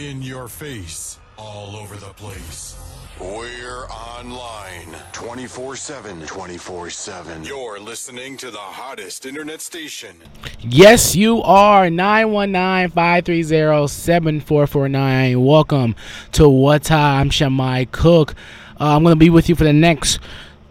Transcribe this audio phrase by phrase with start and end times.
[0.00, 2.74] In your face, all over the place.
[3.20, 6.26] We're online 24 7.
[6.26, 7.44] 24 7.
[7.44, 10.16] You're listening to the hottest internet station.
[10.60, 11.90] Yes, you are.
[11.90, 15.44] 919 530 7449.
[15.44, 15.94] Welcome
[16.32, 17.20] to What Time.
[17.20, 18.34] I'm Shimei Cook.
[18.80, 20.18] Uh, I'm going to be with you for the next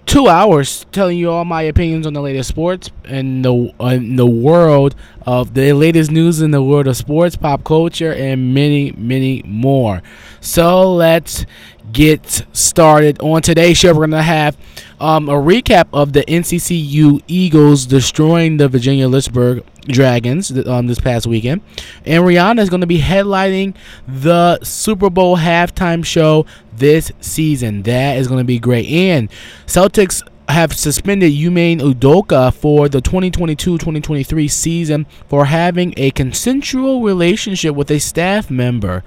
[0.09, 4.25] two hours telling you all my opinions on the latest sports and the in the
[4.25, 4.95] world
[5.27, 10.01] of the latest news in the world of sports, pop culture, and many, many more.
[10.41, 11.45] So let's
[11.91, 13.21] get started.
[13.21, 14.57] On today's show, we're to have
[14.99, 21.25] um, a recap of the NCCU Eagles destroying the Virginia Lynchburg Dragons um, this past
[21.25, 21.61] weekend.
[22.05, 23.75] And Rihanna is going to be headlining
[24.07, 26.45] the Super Bowl halftime show
[26.75, 27.83] this season.
[27.83, 28.87] That is going to be great.
[28.87, 29.29] And
[29.65, 37.91] Celtics have suspended Ime Udoka for the 2022-2023 season for having a consensual relationship with
[37.91, 39.03] a staff member.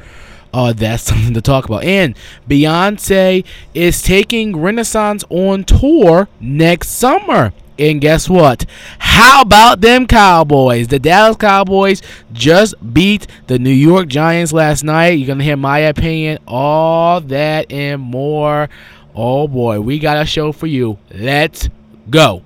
[0.53, 1.85] Uh, that's something to talk about.
[1.85, 2.17] And
[2.49, 7.53] Beyonce is taking Renaissance on tour next summer.
[7.79, 8.67] And guess what?
[8.99, 10.89] How about them Cowboys?
[10.89, 15.19] The Dallas Cowboys just beat the New York Giants last night.
[15.19, 18.69] You're going to hear my opinion, all that and more.
[19.15, 20.99] Oh boy, we got a show for you.
[21.11, 21.69] Let's
[22.11, 22.43] go.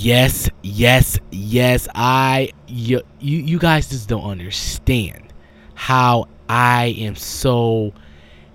[0.00, 1.88] Yes, yes, yes.
[1.92, 5.32] I you, you guys just don't understand
[5.74, 7.92] how I am so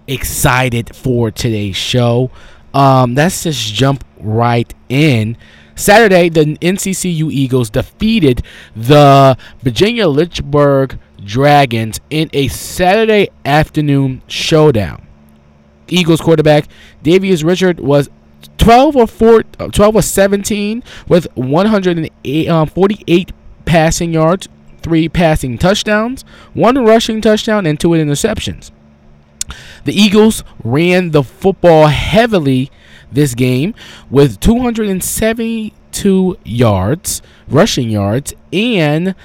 [0.08, 2.32] excited for today's show.
[2.74, 5.36] Um, let's just jump right in.
[5.76, 8.42] Saturday, the NCCU Eagles defeated
[8.74, 15.06] the Virginia Lynchburg Dragons in a Saturday afternoon showdown.
[15.90, 16.70] Eagles quarterback
[17.04, 18.10] Davius Richard was
[18.58, 22.70] 12 or 4, uh, 12 or 17 with 148 um,
[23.66, 24.48] passing yards,
[24.82, 26.24] three passing touchdowns,
[26.54, 28.72] one rushing touchdown, and two interceptions.
[29.86, 32.72] The Eagles ran the football heavily
[33.12, 33.76] this game
[34.10, 39.16] with 272 yards, rushing yards, and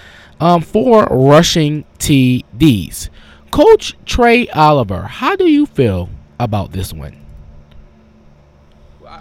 [0.40, 3.08] um, four rushing TDs.
[3.50, 7.27] Coach Trei Oliver, how do you feel about this one?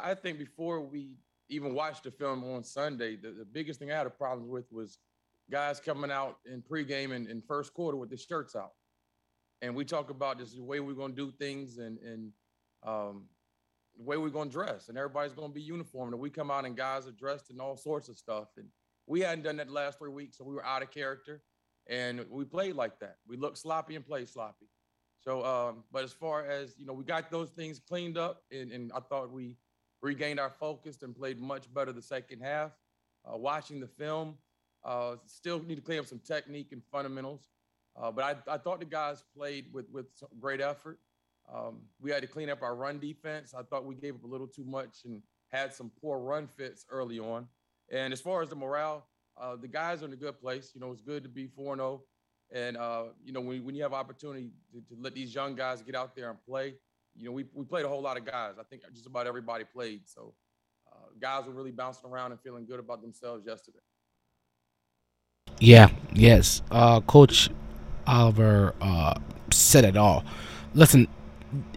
[0.08, 1.18] I think before we
[1.50, 4.72] even watched the film on Sunday, the, the biggest thing I had a problem with
[4.72, 5.00] was
[5.52, 8.72] guys coming out in pregame and in first quarter with their shirts out.
[9.62, 12.32] And we talk about this the way we're going to do things and, and
[12.86, 13.26] um,
[13.98, 14.88] the way we're going to dress.
[14.88, 16.14] And everybody's going to be uniform.
[16.14, 18.48] And we come out and guys are dressed in all sorts of stuff.
[18.56, 18.68] And
[19.08, 21.42] we hadn't done that last three weeks, so we were out of character.
[21.90, 23.18] And we played like that.
[23.28, 24.68] We looked sloppy and played sloppy.
[25.20, 28.72] So, um, but as far as, you know, we got those things cleaned up and,
[28.72, 29.58] and I thought we–
[30.02, 32.72] regained our focus and played much better the second half.
[33.26, 34.36] Uh, watching the film,
[34.86, 37.50] uh, still need to clean up some technique and fundamentals.
[38.00, 40.06] Uh, but I, I, thought the guys played with, with
[40.40, 41.00] great effort.
[41.54, 43.54] Um, we had to clean up our run defense.
[43.58, 45.22] I thought we gave up a little too much and
[45.52, 47.48] had some poor run fits early on.
[47.92, 49.08] And as far as the morale,
[49.40, 50.72] uh, the guys are in a good place.
[50.76, 52.04] You know, it's good to be 4 0.
[52.52, 55.82] And, uh, you know, when, when you have opportunity to, to let these young guys
[55.82, 56.76] get out there and play,
[57.18, 58.54] you know, we, we played a whole lot of guys.
[58.60, 60.02] I think just about everybody played.
[60.06, 60.34] So
[60.92, 63.80] uh, guys were really bouncing around and feeling good about themselves yesterday.
[65.60, 66.62] Yeah, yes.
[66.70, 67.50] Uh, Coach
[68.06, 69.16] Oliver uh,
[69.52, 70.24] said it all.
[70.74, 71.08] Listen,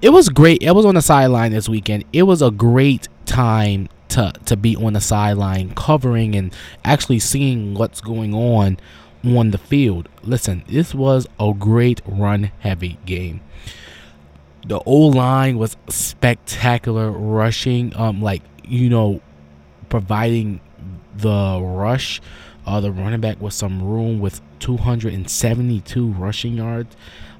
[0.03, 0.63] it was great.
[0.63, 2.05] It was on the sideline this weekend.
[2.13, 7.75] It was a great time to to be on the sideline covering and actually seeing
[7.75, 8.79] what's going on
[9.25, 10.09] on the field.
[10.23, 13.41] Listen, this was a great run heavy game
[14.67, 19.21] the old line was spectacular rushing um like you know
[19.89, 20.61] providing
[21.17, 22.21] the rush.
[22.67, 26.97] Uh the running back with some room with 272 rushing yards.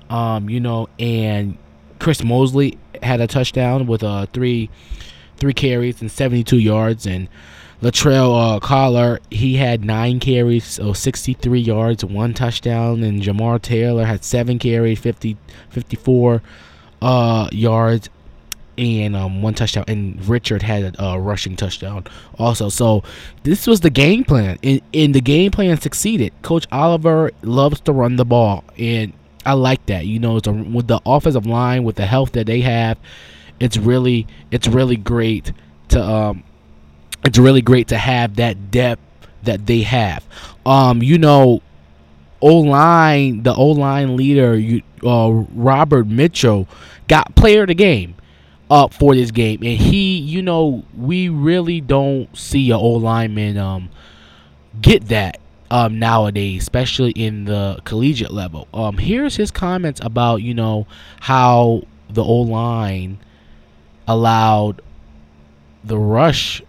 [0.09, 1.57] Um you know and
[1.99, 4.71] Chris Mosley had a touchdown with uh three
[5.41, 7.07] three carries and 72 yards.
[7.07, 7.29] And
[7.83, 13.03] Latrell uh, Collier, he had nine carries, so 63 yards, one touchdown.
[13.03, 15.37] And J'Mari Taylor had seven carries, 50,
[15.71, 16.43] 54
[17.03, 18.09] uh, yards
[18.79, 19.85] and um, one touchdown.
[19.89, 22.05] And Richard had a, rushing touchdown
[22.39, 22.69] also.
[22.69, 23.03] So
[23.43, 26.33] this was the game plan, and, and the game plan succeeded.
[26.43, 29.13] Coach Oliver loves to run the ball, and
[29.45, 30.07] I like that.
[30.07, 32.99] You know, a, with the offensive line, with the health that they have,
[33.61, 35.53] it's really it's really great
[35.89, 36.43] to um,
[37.25, 39.03] it's really great to have that depth
[39.43, 40.25] that they have.
[40.65, 41.63] Um, you know,
[42.43, 44.61] O line, the O line leader,
[45.05, 46.69] uh, Robert Mitchell,
[47.09, 48.15] got player of the game
[48.71, 53.59] up for this game, and he, you know, we really don't see an O lineman
[53.59, 53.91] um
[54.81, 55.41] get that
[55.71, 58.69] um, nowadays, especially in the collegiate level.
[58.75, 60.87] Um, here's his comments about you know
[61.21, 63.19] how the O line
[64.07, 64.83] allowed
[65.85, 66.63] the rush,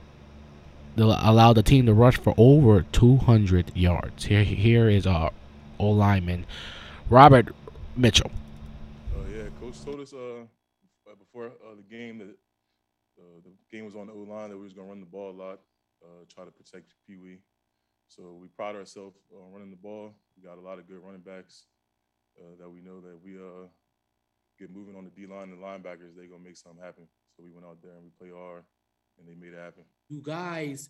[0.97, 4.25] allowed the team to rush for over 200 yards.
[4.25, 5.31] Here, here is our
[5.81, 6.45] O lineman,
[7.09, 7.47] Robert
[7.97, 8.31] Mitchell.
[9.15, 10.45] Uh, yeah, coach told us uh,
[11.17, 12.35] before uh, the game that
[13.19, 15.31] uh, the game was on the O line that we was gonna run the ball
[15.31, 15.59] a lot,
[16.03, 17.39] uh, try to protect Pee Wee.
[18.07, 20.13] So we pride ourselves on running the ball.
[20.37, 21.65] We got a lot of good running backs
[22.39, 23.67] uh, that we know that we uh,
[24.59, 27.07] get moving on the D line and linebackers, they're gonna make something happen.
[27.35, 28.63] So we went out there and we played hard,
[29.17, 29.83] and they made it happen.
[30.09, 30.89] You guys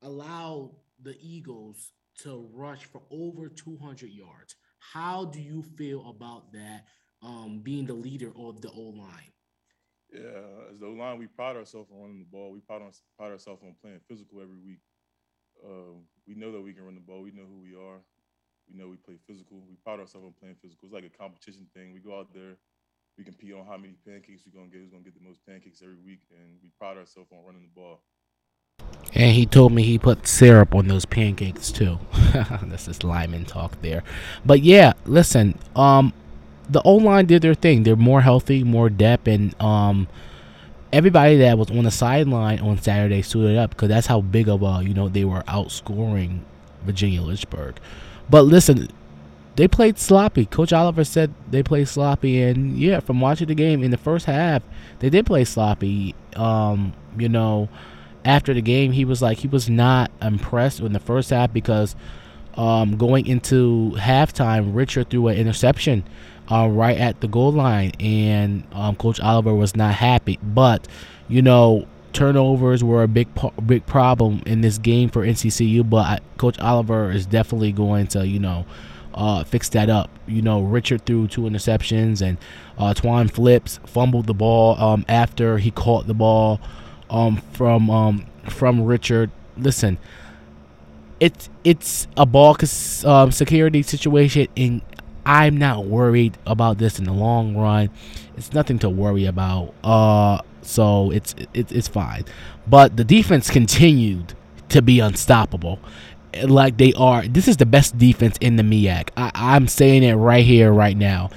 [0.00, 0.70] allowed
[1.02, 4.56] the Eagles to rush for over 200 yards.
[4.78, 6.84] How do you feel about that?
[7.20, 9.32] Um, being the leader of the O line.
[10.12, 12.52] Yeah, as the O line, we pride ourselves on running the ball.
[12.52, 14.80] We pride, on, pride ourselves on playing physical every week.
[15.58, 17.22] Uh, we know that we can run the ball.
[17.22, 17.98] We know who we are.
[18.70, 19.64] We know we play physical.
[19.68, 20.86] We pride ourselves on playing physical.
[20.86, 21.92] It's like a competition thing.
[21.92, 22.54] We go out there,
[23.16, 24.80] we compete on how many pancakes we're gonna get.
[24.80, 27.74] Who's gonna get the most pancakes every week, and we pride ourselves on running the
[27.74, 28.04] ball.
[29.14, 31.98] And he told me he put syrup on those pancakes too.
[32.62, 34.04] That's just lineman talk there.
[34.44, 36.12] But yeah, listen, um,
[36.68, 37.82] the O line did their thing.
[37.82, 40.08] They're more healthy, more depth, and um,
[40.92, 44.62] everybody that was on the sideline on Saturday suited up because that's how big of
[44.62, 46.40] a you know they were outscoring
[46.84, 47.80] Virginia Lynchburg.
[48.30, 48.88] But listen,
[49.56, 50.44] they played sloppy.
[50.46, 54.26] Coach Oliver said they played sloppy, and yeah, from watching the game in the first
[54.26, 54.62] half,
[54.98, 56.14] they did play sloppy.
[56.36, 57.70] Um, you know,
[58.24, 61.96] after the game, he was like he was not impressed in the first half because
[62.54, 66.04] um, going into halftime, Richard threw an interception
[66.50, 70.38] uh, right at the goal line, and um, Coach Oliver was not happy.
[70.42, 70.88] But
[71.28, 73.28] you know, turnovers were a big
[73.66, 75.88] big problem in this game for NCCU.
[75.88, 78.66] But Coach Oliver is definitely going to you know
[79.14, 80.10] uh, fix that up.
[80.26, 82.38] You know, Richard threw two interceptions, and
[82.78, 86.60] uh, Twan Flips fumbled the ball um, after he caught the ball
[87.10, 89.30] um, from um, from Richard.
[89.56, 89.98] Listen,
[91.20, 92.56] it's it's a ball
[93.04, 94.82] um, security situation, and
[95.26, 97.90] I'm not worried about this in the long run.
[98.36, 99.74] It's nothing to worry about.
[99.82, 102.24] Uh, so it's it, it's fine.
[102.66, 104.34] But the defense continued
[104.68, 105.80] to be unstoppable
[106.44, 107.26] like they are.
[107.26, 109.10] This is the best defense in the MEAC.
[109.16, 111.30] I, I'm saying it right here, right now.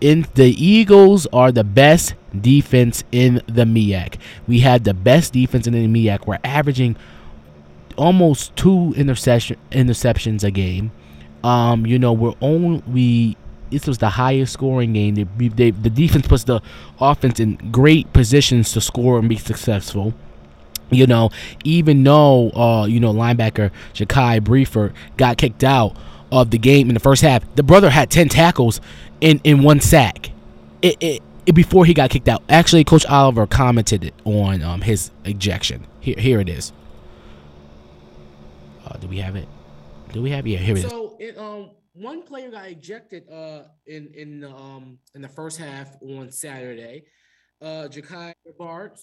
[0.00, 4.16] In the Eagles are the best defense in the MEAC.
[4.46, 6.26] We had the best defense in the MEAC.
[6.26, 6.96] We're averaging
[7.96, 10.92] almost two interception interceptions a game.
[11.44, 13.36] Um, you know, we're only we
[13.70, 15.14] this was the highest scoring game.
[15.14, 16.60] They, they, the defense puts the
[17.00, 20.14] offense in great positions to score and be successful.
[20.90, 21.30] You know,
[21.64, 25.96] even though uh, you know linebacker Jakai Briefer got kicked out
[26.32, 28.80] of the game in the first half, the brother had ten tackles
[29.20, 30.30] in in one sack.
[30.80, 31.22] It, it
[31.54, 32.42] before he got kicked out.
[32.48, 35.86] Actually, Coach Oliver commented on um, his ejection.
[36.00, 36.72] Here, here it is.
[38.84, 39.48] Uh, do we have it?
[40.12, 40.50] Do we have it?
[40.50, 40.90] Yeah, here it is.
[40.90, 46.30] So, um, one player got ejected uh, in in um in the first half on
[46.30, 47.04] Saturday.
[47.60, 48.98] Uh, Jakai Bart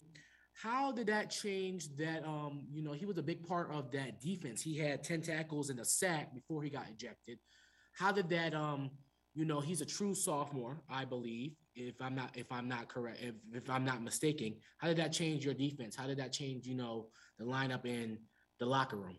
[0.62, 4.22] how did that change that um you know he was a big part of that
[4.22, 7.38] defense he had 10 tackles and a sack before he got ejected
[7.94, 8.90] how did that um
[9.34, 13.20] you know he's a true sophomore i believe if i'm not if i'm not correct
[13.22, 15.96] if, if i'm not mistaken how did that change your defense?
[15.96, 18.18] How did that change you know the lineup in
[18.60, 19.18] the locker room?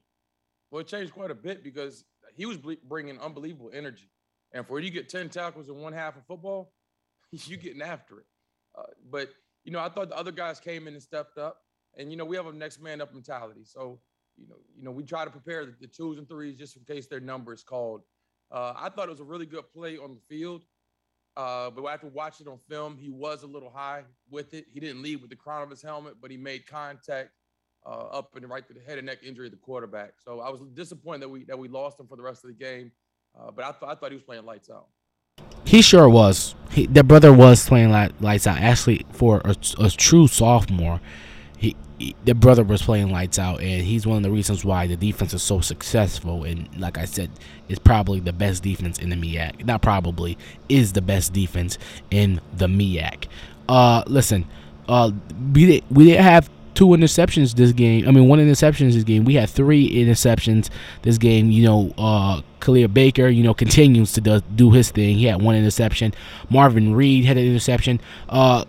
[0.70, 2.04] Well it changed quite a bit because
[2.36, 4.10] he was bringing unbelievable energy.
[4.52, 6.72] And for you get 10 tackles in one half of football
[7.32, 8.26] you getting after it.
[8.76, 9.30] Uh, but
[9.64, 11.58] you know, I thought the other guys came in and stepped up,
[11.96, 13.64] and you know, we have a next man up mentality.
[13.64, 13.98] So,
[14.36, 16.84] you know, you know, we try to prepare the, the twos and threes just in
[16.84, 18.02] case their number is called.
[18.52, 20.62] Uh, I thought it was a really good play on the field,
[21.36, 24.66] uh, but after watching it on film, he was a little high with it.
[24.72, 27.30] He didn't lead with the crown of his helmet, but he made contact
[27.84, 30.14] uh, up and right to the head and neck injury of the quarterback.
[30.24, 32.56] So I was disappointed that we that we lost him for the rest of the
[32.56, 32.90] game.
[33.38, 34.86] Uh, but I, th- I thought he was playing lights out.
[35.66, 36.54] He sure was.
[36.70, 38.58] He, the brother was playing light, lights out.
[38.58, 41.00] Actually, for a, a true sophomore,
[41.56, 44.86] he, he, the brother was playing lights out, and he's one of the reasons why
[44.86, 46.44] the defense is so successful.
[46.44, 47.30] And like I said,
[47.68, 49.64] is probably the best defense in the MEAC.
[49.64, 50.36] Not probably
[50.68, 51.78] is the best defense
[52.10, 53.26] in the MEAC.
[53.68, 54.46] Uh, listen,
[54.88, 55.10] uh,
[55.52, 58.06] we we didn't have two interceptions this game.
[58.06, 59.24] I mean, one interception this game.
[59.24, 60.68] We had three interceptions
[61.02, 61.50] this game.
[61.50, 65.16] You know, uh, Khalil Baker, you know, continues to do, do his thing.
[65.16, 66.14] He had one interception.
[66.50, 68.00] Marvin Reed had an interception.
[68.28, 68.64] Uh,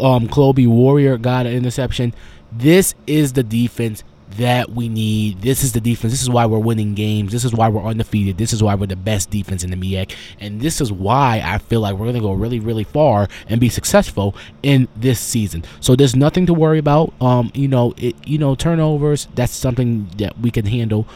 [0.00, 2.14] um, Warrior got an interception.
[2.52, 5.40] This is the defense that we need.
[5.40, 6.12] This is the defense.
[6.12, 7.32] This is why we're winning games.
[7.32, 8.38] This is why we're undefeated.
[8.38, 10.14] This is why we're the best defense in the MEAC.
[10.40, 13.60] And this is why I feel like we're going to go really, really far and
[13.60, 15.64] be successful in this season.
[15.80, 17.12] So there's nothing to worry about.
[17.20, 19.28] Um, you know, it, you know, turnovers.
[19.34, 21.06] That's something that we can handle.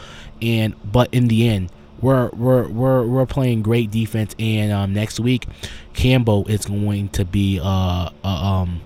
[0.41, 4.35] And but in the end, we're we're we're we're playing great defense.
[4.39, 5.47] And um, next week,
[5.93, 8.81] Campbell is going to be uh, uh um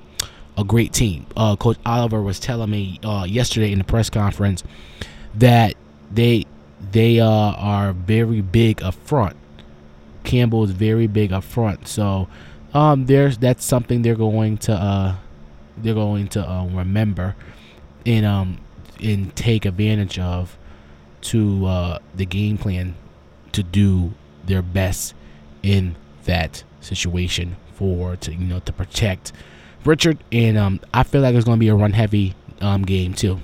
[0.58, 1.26] a great team.
[1.36, 4.64] Uh, Coach Oliver was telling me uh, yesterday in the press conference
[5.34, 5.76] that
[6.12, 6.46] they
[6.92, 9.36] they uh, are very big up front.
[10.24, 12.28] Campbell is very big up front, so
[12.74, 15.16] um, there's that's something they're going to uh,
[15.78, 17.36] they're going to uh, remember
[18.06, 18.60] and um
[19.02, 20.58] and take advantage of
[21.22, 22.96] to uh, the game plan
[23.56, 24.14] to do
[24.46, 25.14] their best
[25.64, 25.96] in
[26.26, 29.32] that situation for to you know to protect
[29.86, 33.14] Richard, and um, I feel like it's going to be a run heavy um, game
[33.14, 33.40] too.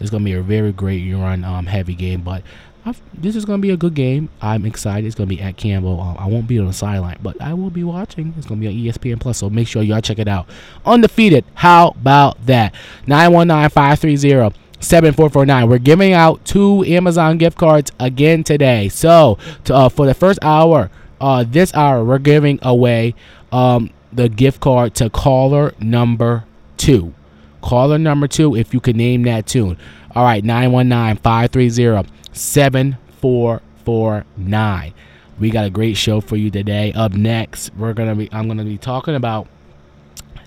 [0.00, 2.42] It's going to be a very great run um, heavy game, but
[2.84, 4.28] I've, this is going to be a good game.
[4.40, 5.06] I'm excited.
[5.06, 6.00] It's going to be at Campbell.
[6.00, 8.34] Um, I won't be on the sideline, but I will be watching.
[8.36, 10.48] It's going to be on ESPN Plus, so make sure y'all check it out.
[10.84, 11.44] Undefeated.
[11.54, 12.74] How about that?
[13.06, 15.68] 919 530 7449.
[15.68, 18.88] We're giving out two Amazon gift cards again today.
[18.88, 23.14] So, to, uh, for the first hour, uh, this hour, we're giving away
[23.52, 26.44] um, the gift card to caller number
[26.76, 27.14] two.
[27.62, 29.78] Caller number two, if you can name that tune.
[30.14, 34.94] All right, 919 530 7449.
[35.38, 36.92] We got a great show for you today.
[36.92, 39.48] Up next, we're gonna be I'm gonna be talking about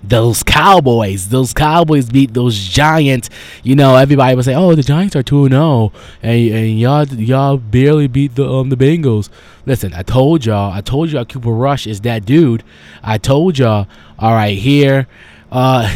[0.08, 1.28] those Cowboys.
[1.28, 3.30] Those Cowboys beat those Giants.
[3.62, 7.56] You know, everybody would say, "Oh, the Giants are two and oh, and y'all y'all
[7.56, 9.28] barely beat the um the Bengals."
[9.66, 10.72] Listen, I told y'all.
[10.72, 12.62] I told y'all Cooper Rush is that dude.
[13.02, 13.86] I told y'all.
[14.18, 15.08] All right, here.
[15.50, 15.88] Uh,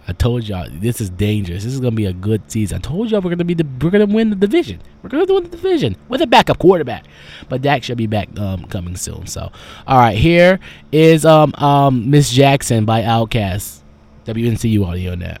[0.08, 1.64] I told y'all this is dangerous.
[1.64, 2.76] This is gonna be a good season.
[2.76, 4.80] I told y'all we're gonna be the we're gonna win the division.
[5.02, 7.04] We're gonna win the division with a backup quarterback,
[7.48, 9.26] but Dak should be back um, coming soon.
[9.26, 9.50] So,
[9.86, 10.60] all right, here
[10.92, 13.80] is um um Miss Jackson by Outkast.
[14.24, 15.40] WNCU audio net.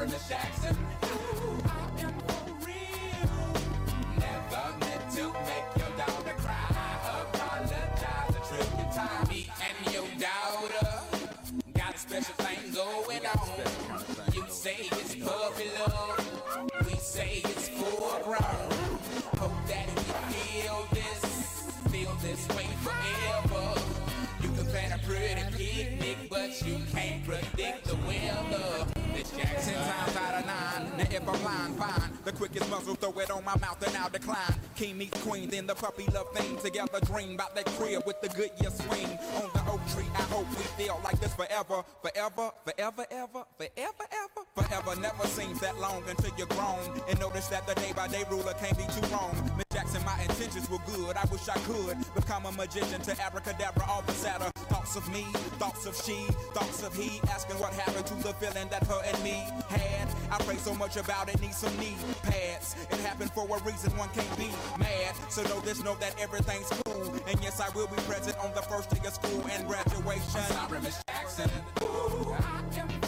[0.00, 1.27] I'm sorry, Miss Jackson.
[31.34, 32.12] Fine.
[32.24, 34.54] The quickest muzzle, throw it on my mouth and I'll decline.
[34.74, 36.56] King meets queen, then the puppy love thing.
[36.58, 39.18] Together dream about that crib with the good year swing.
[39.36, 41.82] On the oak tree, I hope we feel like this forever.
[42.02, 44.46] Forever, forever, ever, forever, ever.
[44.54, 47.00] Forever never seems that long until you're grown.
[47.08, 49.64] And notice that the day by day ruler can't be too wrong.
[49.78, 51.16] Jackson, my intentions were good.
[51.16, 54.50] I wish I could become a magician to abracadabra all the sadder.
[54.66, 55.22] Thoughts of me,
[55.62, 57.20] thoughts of she, thoughts of he.
[57.30, 60.08] Asking what happened to the feeling that her and me had.
[60.32, 61.94] I pray so much about it, need some knee
[62.24, 62.74] pads.
[62.90, 65.14] It happened for a reason, one can't be mad.
[65.28, 67.14] So know this, know that everything's cool.
[67.28, 70.40] And yes, I will be present on the first day of school and graduation.
[70.40, 71.50] I'm sorry, Miss Jackson.
[71.84, 73.07] Ooh, I am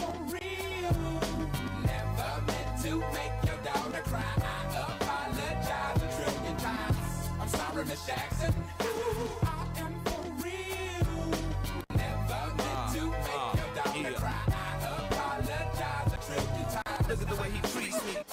[7.91, 8.60] meant to make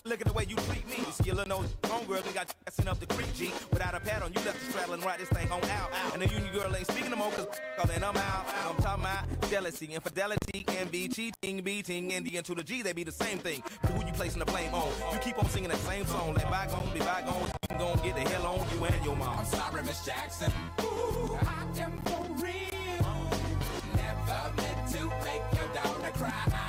[0.08, 0.96] Look at the way you treat me.
[0.96, 3.52] You see a little nose homegirl done got sent up the creek, G.
[3.70, 5.90] Without a pad on, you left the straddle and ride this thing on out.
[6.14, 8.46] And the union girl ain't speaking no more, cause then I'm out.
[8.66, 13.04] I'm talking about jealousy, infidelity, envy, cheating, beating, and the to the G, they be
[13.04, 13.62] the same thing.
[13.82, 14.88] But who you placing the blame on?
[15.12, 16.32] You keep on singing that same song.
[16.32, 17.52] Let bygones be bygones.
[17.52, 19.40] You can go and get the hell on you and your mom.
[19.40, 20.50] I'm sorry, Miss Jackson.
[20.80, 23.12] Ooh, I am for real.
[23.94, 26.67] Never meant to make your daughter cry.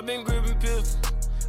[0.00, 0.96] I've been gripping pills.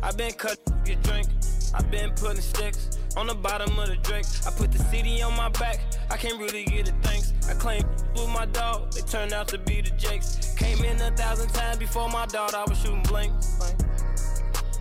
[0.04, 1.26] I've been cut get drink.
[1.74, 4.26] I've been putting sticks on the bottom of the Drake.
[4.46, 5.80] I put the CD on my back.
[6.10, 7.32] I can't really get it thanks.
[7.48, 7.82] I claim
[8.14, 8.92] with my dog.
[8.92, 10.54] They turned out to be the Jakes.
[10.58, 12.54] Came in a thousand times before my dog.
[12.54, 13.32] I was shooting blank.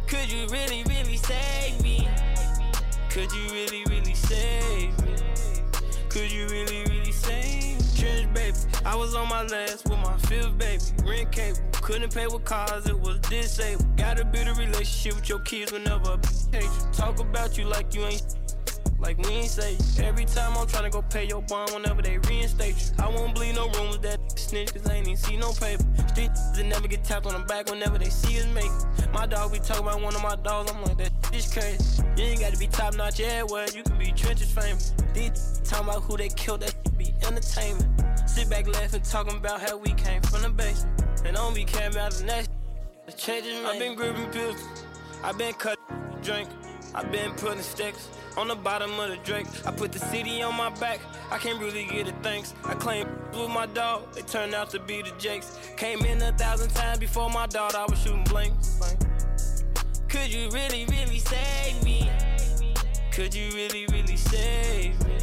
[0.08, 2.08] Could you really, really save me?
[3.08, 5.14] Could you really, really save me?
[6.08, 7.49] Could you really, really save me?
[8.00, 10.82] Baby, I was on my last with my fifth baby.
[11.04, 13.94] Rent cable, couldn't pay with cars, it was disabled.
[13.96, 16.18] Gotta build a relationship with your kids whenever
[16.50, 16.70] hate you.
[16.92, 18.24] Talk about you like you ain't
[19.00, 20.04] like we ain't you.
[20.04, 23.04] Every time I'm tryna go pay your bond whenever they reinstate you.
[23.04, 25.84] I won't bleed no rumors that snitch, cause I ain't even see no paper.
[26.08, 28.70] Street that never get tapped on the back whenever they see us make.
[29.12, 32.02] My dog be talking about one of my dogs, I'm like, that is crazy.
[32.16, 34.94] You ain't gotta be top notch everywhere, you can be trenches famous.
[35.14, 37.88] These talking about who they killed, that be entertainment.
[38.28, 41.02] Sit back laughing, talking about how we came from the basement.
[41.24, 42.50] And I don't be caring about the next.
[43.08, 44.62] I've been gripping pills.
[45.24, 45.82] I've been cutting
[46.22, 46.48] drink.
[46.94, 49.46] I've been putting sticks on the bottom of the Drake.
[49.66, 51.00] I put the CD on my back.
[51.30, 52.54] I can't really get it thanks.
[52.64, 54.02] I claim with my dog.
[54.16, 55.58] it turned out to be the Jakes.
[55.76, 57.74] Came in a thousand times before my dog.
[57.74, 58.80] I was shooting blanks.
[60.08, 62.10] Could you really, really save me?
[63.12, 65.18] Could you really, really save me?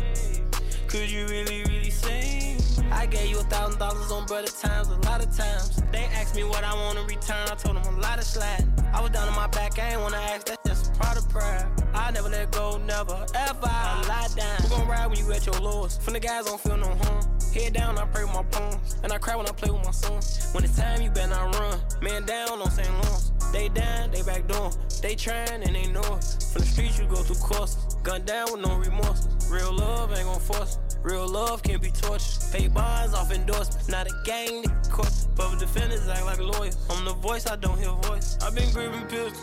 [0.87, 2.46] Could you really, really save me?
[2.91, 5.81] I gave you a thousand dollars on brother times a lot of times.
[5.91, 7.47] They asked me what I want in return.
[7.49, 8.65] I told them a lot of slide.
[8.93, 9.77] I was down on my back.
[9.79, 10.47] I ain't wanna ask.
[10.47, 11.67] That's just part of pride.
[11.93, 13.59] I never let go, never ever.
[13.63, 14.57] I lie down.
[14.63, 16.01] We gon' ride when you at your lowest.
[16.01, 17.36] From the guys don't feel no harm.
[17.57, 18.97] Head down, I pray with my palms.
[19.01, 20.51] And I cry when I play with my sons.
[20.53, 21.79] When it's time, you better not run.
[22.03, 22.87] Man down on St.
[22.87, 23.31] Lawrence.
[23.51, 24.71] They down, they back door.
[25.01, 26.23] They trying and they know it.
[26.53, 27.95] From the streets, you go through courses.
[28.03, 29.27] Gun down with no remorse.
[29.49, 30.97] Real love ain't gon' force it.
[31.01, 32.51] Real love can't be tortured.
[32.51, 33.89] Pay bonds off endorsements.
[33.89, 35.27] Not a gang, nigga, course.
[35.35, 36.77] Public defenders act like lawyers.
[36.91, 38.37] I'm the voice, I don't hear voice.
[38.43, 39.33] I've been gripping pills.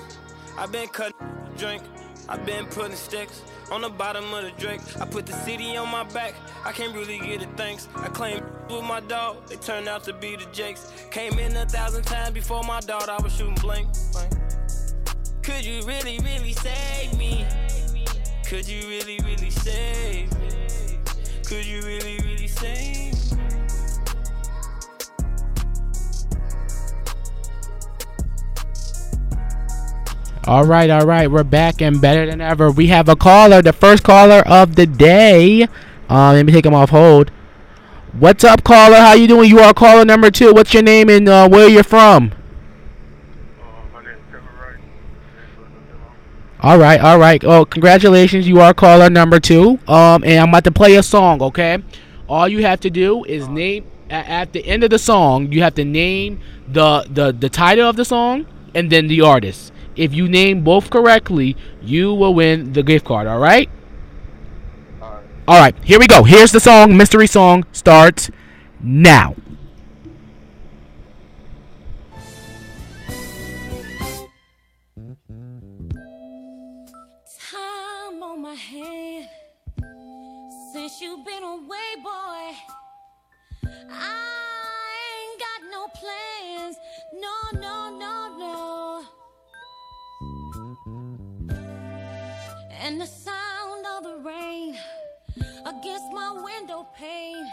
[0.57, 1.17] I've been cutting
[1.57, 1.83] drink.
[2.29, 3.43] I've been putting sticks
[3.75, 4.81] on the bottom of the Drake.
[5.01, 6.35] I put the city on my back.
[6.65, 7.89] I can't really get it thanks.
[7.97, 9.49] I claim with my dog.
[9.49, 10.93] They turned out to be the Jakes.
[11.11, 13.09] Came in a thousand times before my dog.
[13.09, 13.89] I was shooting blank.
[15.43, 17.45] Could you really, really save me?
[18.47, 20.49] Could you really, really save me?
[21.45, 23.04] Could you really, really save me?
[30.47, 31.31] All right, all right.
[31.31, 32.71] We're back and better than ever.
[32.71, 35.63] We have a caller, the first caller of the day.
[36.09, 37.31] Um, let me take him off hold.
[38.13, 38.97] What's up, caller?
[38.97, 39.49] How you doing?
[39.49, 40.53] You are caller number two.
[40.53, 42.33] What's your name and uh, where you're from?
[46.61, 47.43] All right, all right.
[47.45, 48.49] Oh, congratulations.
[48.49, 49.79] You are caller number two.
[49.87, 51.43] Um, and I'm about to play a song.
[51.43, 51.79] Okay.
[52.29, 55.53] All you have to do is name a- at the end of the song.
[55.53, 59.73] You have to name the the the title of the song and then the artist.
[59.97, 63.27] If you name both correctly, you will win the gift card.
[63.27, 63.69] All right.
[65.47, 65.77] All right.
[65.85, 66.25] Here we go.
[66.25, 66.97] Here's the song.
[66.97, 68.31] Mystery song starts
[68.81, 69.35] now.
[77.51, 79.29] Time on my hand
[80.73, 82.55] since you've been away, boy.
[83.91, 84.17] I
[85.21, 86.77] ain't got no plans.
[87.13, 88.24] No, no, no, no.
[92.85, 94.77] And the sound of the rain
[95.65, 97.47] against my window pane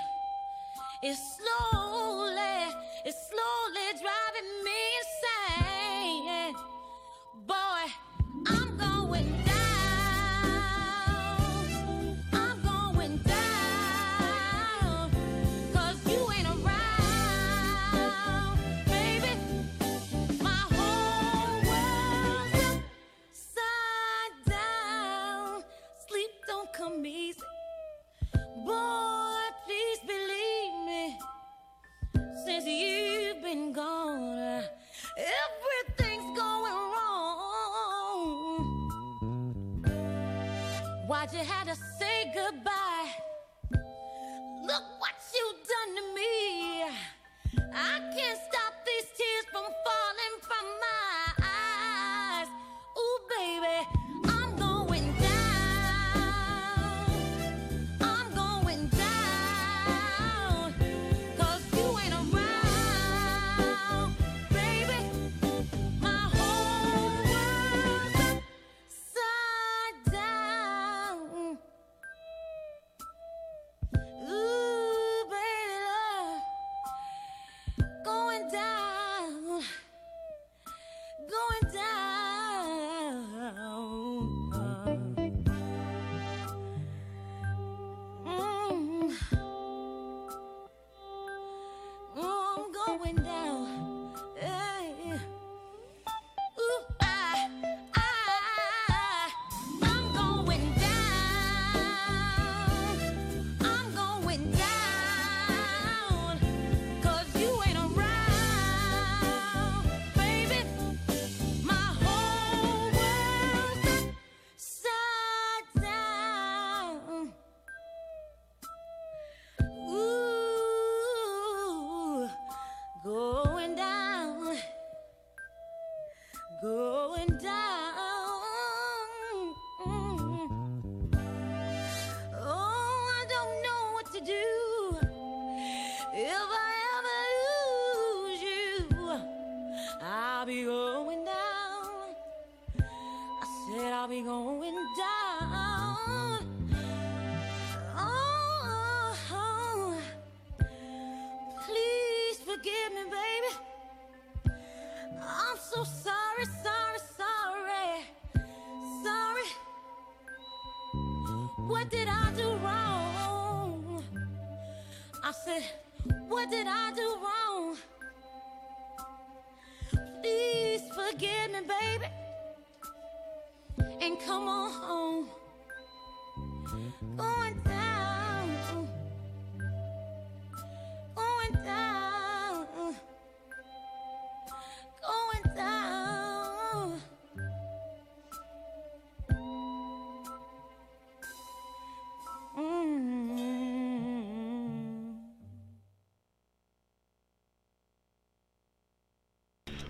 [1.02, 6.56] is slowly, it's slowly driving me insane.
[7.48, 7.84] Boy,
[8.48, 9.51] I'm going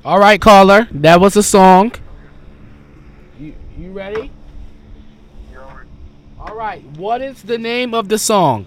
[0.04, 0.88] All right, caller.
[0.92, 1.92] That was a song.
[3.40, 4.32] You you ready?
[6.40, 6.84] All right.
[6.98, 8.66] What is the name of the song?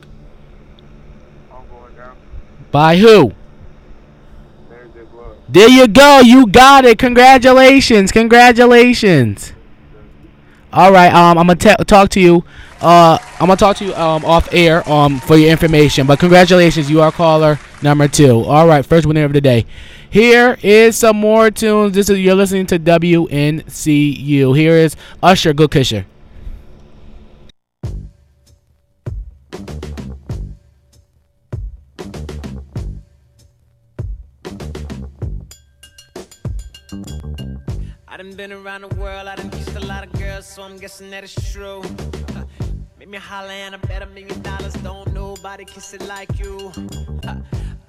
[1.52, 2.16] I'm going down.
[2.70, 3.32] By who?
[5.48, 6.20] There you go.
[6.20, 6.98] You got it.
[6.98, 8.10] Congratulations.
[8.12, 9.52] Congratulations.
[10.72, 11.12] All right.
[11.12, 12.44] Um, I'm gonna ta- talk to you.
[12.80, 16.06] Uh, I'm gonna talk to you um off air um for your information.
[16.06, 18.42] But congratulations, you are caller number two.
[18.42, 19.66] All right, first winner of the day.
[20.14, 21.94] Here is some more tunes.
[21.94, 24.56] This is you're listening to WNCU.
[24.56, 25.52] Here is Usher.
[25.52, 26.06] Good Kisser.
[38.06, 40.78] I done been around the world, I done kissed a lot of girls, so I'm
[40.78, 41.82] guessing that it's true.
[42.36, 42.44] Uh,
[43.00, 44.74] Make me holler and I bet a million dollars.
[44.74, 46.72] Don't nobody kiss it like you.
[47.26, 47.34] Uh,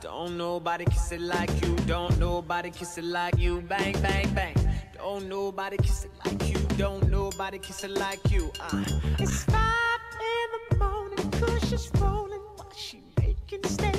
[0.06, 1.76] Don't nobody kiss it like you.
[1.88, 3.62] Don't nobody kiss it like you.
[3.62, 4.56] Bang, bang, bang.
[4.94, 6.60] Don't nobody kiss it like you.
[6.78, 8.52] Don't nobody kiss it like you.
[8.60, 8.86] Uh.
[9.18, 10.00] It's five
[10.36, 13.95] in the morning, Kush is rolling while she making steak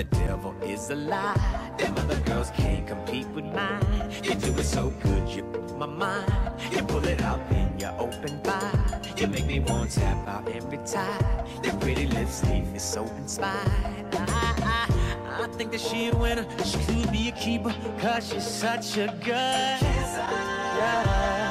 [0.00, 1.36] the devil is a lie.
[1.76, 4.10] Them other girls can't compete with mine.
[4.22, 6.32] You do it so good, you put my mind.
[6.72, 9.06] You pull it out, then you open wide.
[9.18, 11.22] You make me want to tap out every time.
[11.62, 14.14] Your pretty lips leave me so inspired.
[14.14, 16.46] I, I, I think that she a winner.
[16.64, 19.82] She could be a keeper, cause she's such a good.
[20.80, 21.49] Yeah.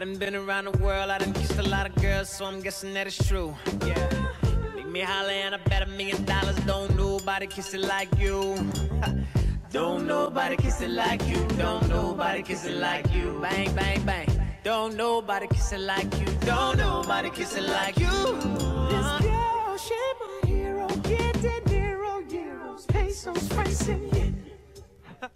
[0.00, 2.94] Done been around the world, I done kissed a lot of girls, so I'm guessing
[2.94, 3.54] that it's true.
[3.86, 4.08] Yeah.
[4.74, 6.56] Make me holler and I bet a million dollars.
[6.64, 8.56] Don't nobody kiss it like you.
[9.70, 11.36] Don't nobody kiss it like you.
[11.58, 13.38] Don't nobody kiss it like you.
[13.42, 14.28] Bang, bang, bang.
[14.64, 16.26] Don't nobody kiss it like you.
[16.46, 18.06] Don't nobody kiss it like you.
[18.06, 19.18] This uh-huh.
[19.20, 20.86] girl, she my hero.
[21.02, 24.44] Get De Niro, euros, pesos, francs, and yen.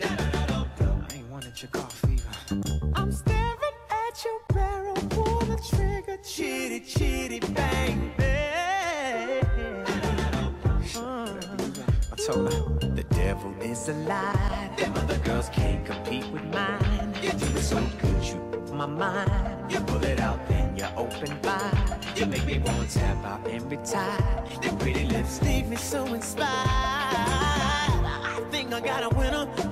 [0.00, 2.18] I ain't wanted your coffee.
[2.94, 3.31] I'm at
[4.24, 9.44] your barrel, pull the trigger, chitty, chitty, bang, bang.
[10.96, 11.40] Uh,
[12.12, 14.70] I told her the devil is a lie.
[14.76, 17.14] Them other girls can't compete with mine.
[17.22, 19.72] You do it so good, you my mind.
[19.72, 21.98] You pull it out, then you open wide.
[22.16, 24.44] You make me want to tap out every time.
[24.62, 26.48] Your pretty lips leave me so inspired.
[26.48, 29.71] I think I got a winner, could be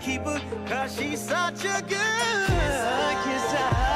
[0.00, 3.58] keeper, cause she's such a good kisser.
[3.58, 3.89] Got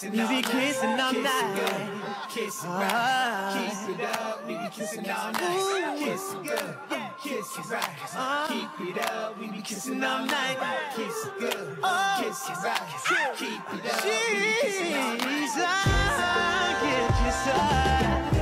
[0.00, 0.44] kissing We all be night.
[0.46, 1.90] kissing all Kiss night.
[2.30, 3.52] Kiss it Ah.
[3.52, 3.86] right.
[3.86, 5.98] Keep it up, we be kissing all night.
[5.98, 6.74] Kiss good,
[7.22, 8.48] kiss right.
[8.48, 10.58] Keep it up, we be kissing all night.
[10.96, 11.78] Kiss good,
[12.18, 13.36] kiss right.
[13.36, 14.10] Keep it up, we
[14.40, 15.44] be kissing all night.
[15.44, 15.68] She's a
[16.80, 18.39] good kisser.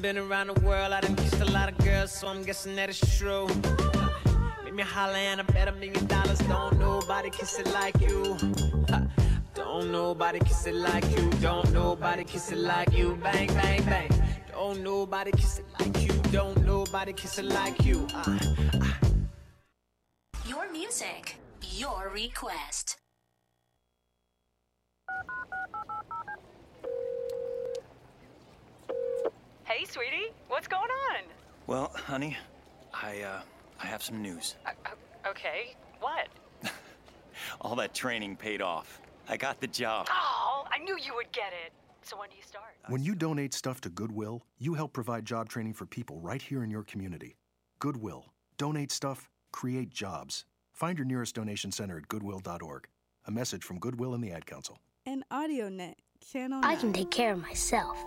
[0.00, 2.76] Done been around the world, I done kissed a lot of girls, so I'm guessing
[2.76, 3.46] that it's true.
[4.64, 6.38] Make me holler and I bet a million dollars.
[6.40, 8.36] Don't nobody kiss it like you.
[9.54, 11.30] Don't nobody kiss it like you.
[11.40, 13.18] Don't nobody kiss it like you.
[13.22, 14.10] Bang, bang, bang.
[14.52, 16.12] Don't nobody kiss it like you.
[16.30, 18.06] Don't nobody kiss it like you.
[18.12, 18.38] Ah,
[18.74, 18.98] ah.
[20.46, 22.98] Your music, your request.
[29.68, 31.24] Hey, sweetie, what's going on?
[31.66, 32.38] Well, honey,
[32.94, 33.40] I uh
[33.78, 34.56] I have some news.
[34.64, 36.28] Uh, uh, okay, what?
[37.60, 39.02] All that training paid off.
[39.28, 40.06] I got the job.
[40.10, 41.72] Oh, I knew you would get it.
[42.00, 42.76] So when do you start?
[42.86, 46.64] When you donate stuff to Goodwill, you help provide job training for people right here
[46.64, 47.36] in your community.
[47.78, 48.24] Goodwill.
[48.56, 50.46] Donate stuff, create jobs.
[50.72, 52.88] Find your nearest donation center at goodwill.org.
[53.26, 54.78] A message from Goodwill and the Ad Council.
[55.04, 55.96] And AudioNet,
[56.32, 58.02] channel I can take care of myself.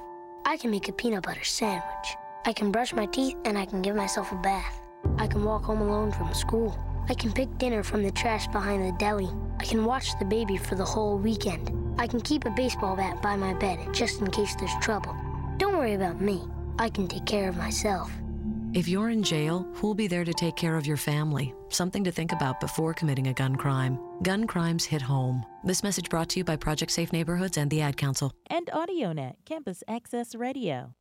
[0.51, 2.17] I can make a peanut butter sandwich.
[2.45, 4.81] I can brush my teeth and I can give myself a bath.
[5.17, 6.77] I can walk home alone from school.
[7.07, 9.29] I can pick dinner from the trash behind the deli.
[9.61, 11.71] I can watch the baby for the whole weekend.
[11.97, 15.15] I can keep a baseball bat by my bed just in case there's trouble.
[15.55, 16.41] Don't worry about me.
[16.77, 18.11] I can take care of myself.
[18.73, 21.53] If you're in jail, who'll be there to take care of your family?
[21.67, 23.99] Something to think about before committing a gun crime.
[24.23, 25.45] Gun crimes hit home.
[25.65, 28.31] This message brought to you by Project Safe Neighborhoods and the Ad Council.
[28.47, 30.95] And AudioNet, Campus Access Radio.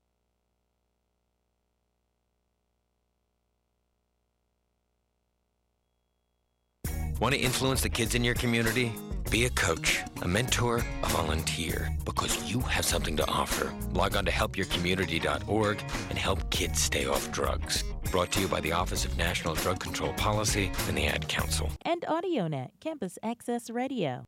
[7.20, 8.94] Want to influence the kids in your community?
[9.30, 13.76] Be a coach, a mentor, a volunteer, because you have something to offer.
[13.92, 17.84] Log on to helpyourcommunity.org and help kids stay off drugs.
[18.10, 21.70] Brought to you by the Office of National Drug Control Policy and the Ad Council.
[21.82, 24.24] And AudioNet, Campus Access Radio.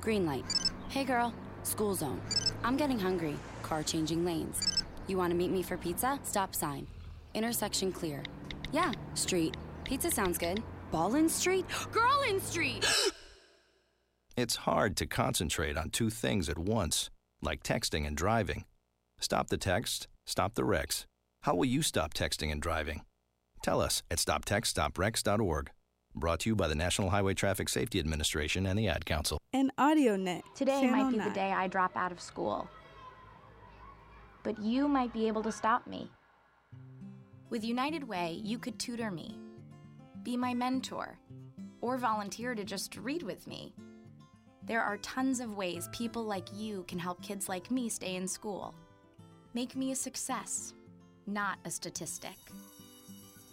[0.00, 0.44] Green light.
[0.88, 2.20] Hey girl, school zone.
[2.62, 3.34] I'm getting hungry.
[3.64, 4.84] Car changing lanes.
[5.08, 6.20] You want to meet me for pizza?
[6.22, 6.86] Stop sign.
[7.34, 8.22] Intersection clear.
[8.72, 9.56] Yeah, street.
[9.84, 10.62] Pizza sounds good.
[10.90, 11.66] Ballin Street?
[11.92, 12.84] Girlin Street!
[14.34, 17.10] It's hard to concentrate on two things at once,
[17.42, 18.64] like texting and driving.
[19.20, 21.04] Stop the text, stop the wrecks.
[21.42, 23.02] How will you stop texting and driving?
[23.62, 25.70] Tell us at stoptextstopwrecks.org.
[26.14, 29.36] Brought to you by the National Highway Traffic Safety Administration and the Ad Council.
[29.52, 30.42] And AudioNet.
[30.54, 31.28] Today Channel might be 9.
[31.28, 32.70] the day I drop out of school.
[34.42, 36.10] But you might be able to stop me.
[37.52, 39.36] With United Way, you could tutor me,
[40.22, 41.18] be my mentor,
[41.82, 43.74] or volunteer to just read with me.
[44.64, 48.26] There are tons of ways people like you can help kids like me stay in
[48.26, 48.74] school.
[49.52, 50.72] Make me a success,
[51.26, 52.38] not a statistic.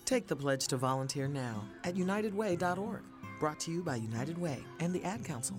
[0.06, 3.02] Take the pledge to volunteer now at unitedway.org.
[3.42, 5.58] Brought to you by United Way and the Ad Council.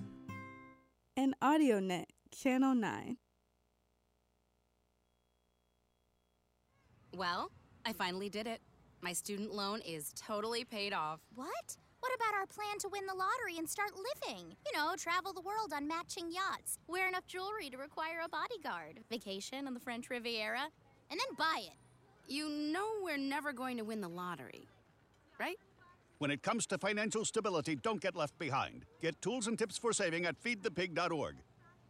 [1.15, 2.05] And AudioNet.
[2.31, 3.17] Channel 9.
[7.15, 7.51] Well,
[7.85, 8.61] I finally did it.
[9.01, 11.19] My student loan is totally paid off.
[11.35, 11.77] What?
[11.99, 14.55] What about our plan to win the lottery and start living?
[14.65, 18.99] You know, travel the world on matching yachts, wear enough jewelry to require a bodyguard,
[19.09, 20.67] vacation on the French Riviera,
[21.09, 21.77] and then buy it.
[22.27, 24.67] You know we're never going to win the lottery,
[25.39, 25.57] right?
[26.17, 28.85] When it comes to financial stability, don't get left behind.
[29.01, 31.37] Get tools and tips for saving at feedthepig.org.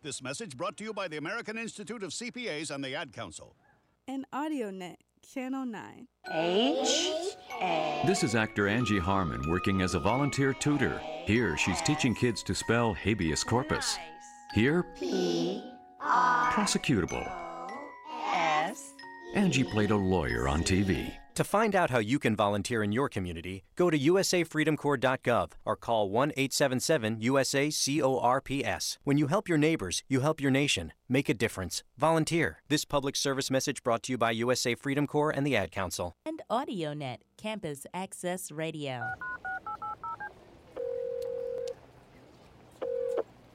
[0.01, 3.55] This message brought to you by the American Institute of CPAs and the Ad Council.
[4.07, 4.95] And AudioNet.
[5.33, 6.07] Channel 9.
[8.05, 10.99] This is actor Angie Harmon working as a volunteer tutor.
[11.25, 13.97] Here, she's teaching kids to spell habeas corpus.
[14.53, 14.85] Here,
[16.01, 17.31] prosecutable.
[18.33, 18.91] S.
[19.33, 21.13] Angie played a lawyer on TV.
[21.35, 26.09] To find out how you can volunteer in your community, go to usafreedomcorps.gov or call
[26.09, 28.97] 1 877 USA CORPS.
[29.05, 30.91] When you help your neighbors, you help your nation.
[31.07, 31.83] Make a difference.
[31.97, 32.61] Volunteer.
[32.67, 36.17] This public service message brought to you by USA Freedom Corps and the Ad Council.
[36.25, 39.01] And AudioNet, Campus Access Radio.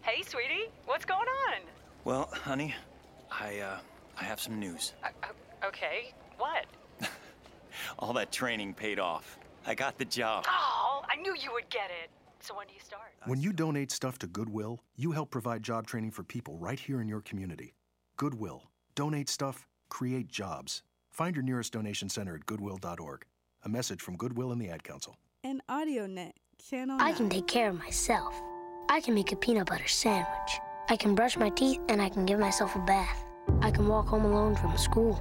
[0.01, 1.61] Hey, sweetie, what's going on?
[2.05, 2.75] Well, honey,
[3.31, 3.79] I uh,
[4.19, 4.95] I have some news.
[5.05, 5.09] Uh,
[5.67, 6.65] okay, what?
[7.99, 9.39] All that training paid off.
[9.67, 10.45] I got the job.
[10.49, 12.11] Oh, I knew you would get it.
[12.41, 13.13] So when do you start?
[13.25, 17.01] When you donate stuff to Goodwill, you help provide job training for people right here
[17.01, 17.75] in your community.
[18.17, 18.63] Goodwill.
[18.95, 20.83] Donate stuff, create jobs.
[21.11, 23.25] Find your nearest donation center at goodwill.org.
[23.65, 25.17] A message from Goodwill and the Ad Council.
[25.43, 26.33] And AudioNet.
[26.71, 28.35] Channel I can take care of myself.
[28.89, 30.61] I can make a peanut butter sandwich.
[30.89, 33.25] I can brush my teeth and I can give myself a bath.
[33.61, 35.21] I can walk home alone from school.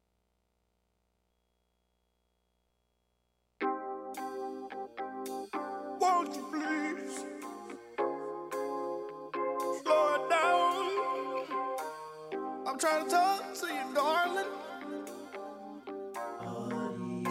[12.91, 14.45] Trying to talk to you, darling.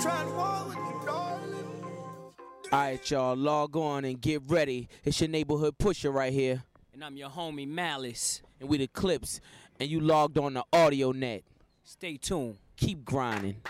[0.01, 1.85] Trying to walk with you, darling.
[2.73, 4.89] Alright, y'all, log on and get ready.
[5.05, 6.63] It's your neighborhood pusher right here.
[6.95, 8.41] And I'm your homie Malice.
[8.59, 9.43] And we the clips.
[9.79, 11.43] And you logged on the AudioNet.
[11.85, 12.57] Stay tuned.
[12.79, 13.61] Keep grinding.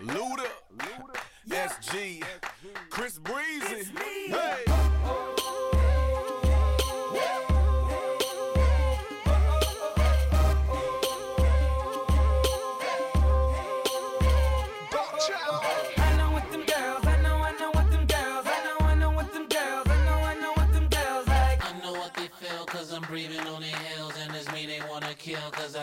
[0.00, 1.16] Luda, Luda.
[1.48, 2.24] SG,
[2.90, 3.88] Chris Breezy.
[4.26, 4.79] Hey.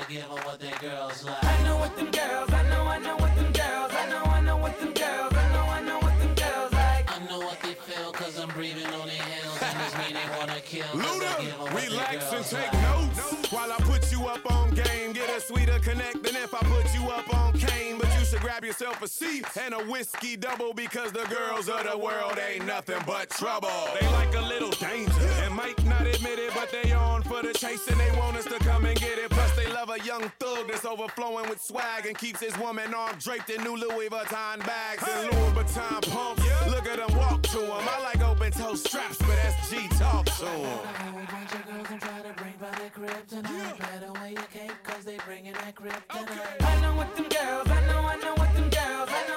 [0.09, 1.43] Give them what their girls like.
[1.43, 4.41] I know what them girls, I know, I know what them girls, I know, I
[4.41, 7.11] know what them girls, I know, I know what them girls like.
[7.15, 10.37] I know what they feel cause I'm breathing on their heels And it's me they
[10.37, 10.85] wanna kill.
[10.87, 12.83] Cause I give them what their Relax and take like.
[12.83, 13.86] notes while I put
[14.17, 15.13] you up on game.
[15.13, 17.97] Get a sweeter connect than if I put you up on cane.
[17.99, 21.83] But you should grab yourself a seat and a whiskey double because the girls of
[21.89, 23.69] the world ain't nothing but trouble.
[23.99, 27.53] They like a little danger and might not admit it, but they on for the
[27.53, 29.29] chase and they want us to come and get it.
[29.29, 33.15] Plus they love a young thug that's overflowing with swag and keeps his woman arm
[33.19, 36.43] draped in new Louis Vuitton bags and Louis Vuitton pumps.
[36.69, 37.87] Look at them walk to them.
[37.89, 40.53] I like open toe straps, but that's G talk to them.
[40.53, 44.15] A bunch of girls I'm trying to bring by their kryptonite Your
[44.53, 48.33] cape cause they bringing that kryptonite I know what them girls, I know, I know
[48.35, 49.36] what them girls, I know,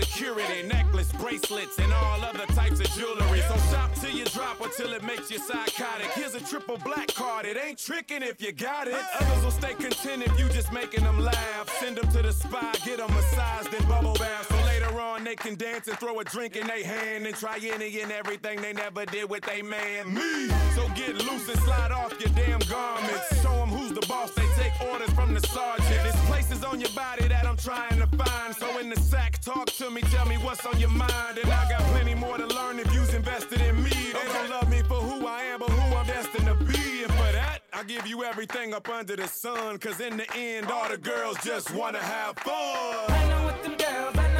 [0.00, 3.40] security, necklace, bracelets, and all other types of jewelry.
[3.48, 6.10] So shop till you drop until it makes you psychotic.
[6.12, 9.02] Here's a triple black card, it ain't tricking if you got it.
[9.20, 11.68] Others will stay content if you just making them laugh.
[11.80, 14.46] Send them to the spa, get them massaged and bubble bath.
[14.48, 17.58] So later on they can dance and throw a drink in their hand and try
[17.62, 20.14] any and everything they never did with they man.
[20.14, 20.48] Me.
[20.74, 23.42] So get loose and slide off your damn garments.
[23.42, 25.88] Show them who's the boss, they take orders from the sergeant.
[25.88, 27.97] There's places on your body that I'm trying to find.
[27.97, 27.97] So
[28.80, 31.38] in the sack, talk to me, tell me what's on your mind.
[31.38, 33.90] And I got plenty more to learn if you's invested in me.
[33.90, 37.02] They don't love me for who I am, but who I'm destined to be.
[37.02, 39.78] And for that, I give you everything up under the sun.
[39.78, 42.54] Cause in the end, all the girls just wanna have fun.
[42.54, 44.37] I know what them girls,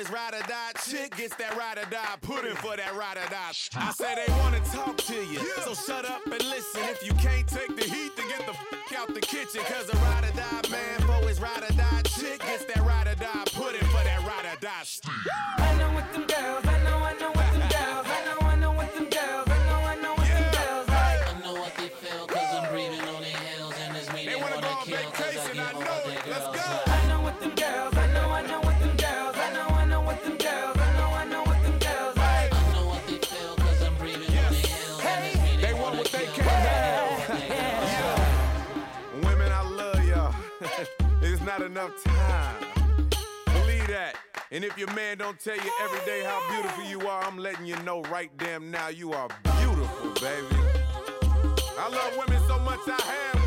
[0.00, 3.28] his ride or die chick gets that ride or die pudding for that ride or
[3.28, 3.52] die.
[3.76, 6.80] I say they wanna talk to you, so shut up and listen.
[6.88, 9.60] If you can't take the heat, then get the f out the kitchen.
[9.64, 12.79] Cause a ride or die man for his ride or die chick gets that
[44.52, 47.66] And if your man don't tell you every day how beautiful you are, I'm letting
[47.66, 49.28] you know right damn now you are
[49.60, 50.56] beautiful, baby.
[51.78, 53.39] I love women so much I had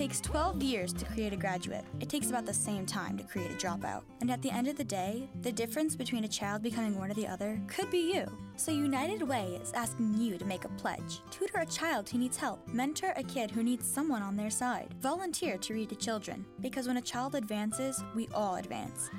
[0.00, 1.84] takes 12 years to create a graduate.
[2.00, 4.00] It takes about the same time to create a dropout.
[4.22, 7.14] And at the end of the day, the difference between a child becoming one or
[7.14, 8.24] the other could be you.
[8.56, 11.20] So United Way is asking you to make a pledge.
[11.30, 12.66] Tutor a child who needs help.
[12.66, 14.94] Mentor a kid who needs someone on their side.
[15.02, 16.46] Volunteer to read to children.
[16.62, 19.10] Because when a child advances, we all advance.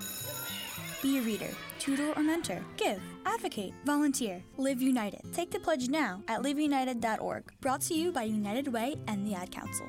[1.03, 2.65] Be a reader, tutor, or mentor.
[2.77, 4.43] Give, advocate, volunteer.
[4.57, 5.21] Live United.
[5.31, 7.51] Take the pledge now at liveunited.org.
[7.61, 9.85] Brought to you by United Way and the Ad Council.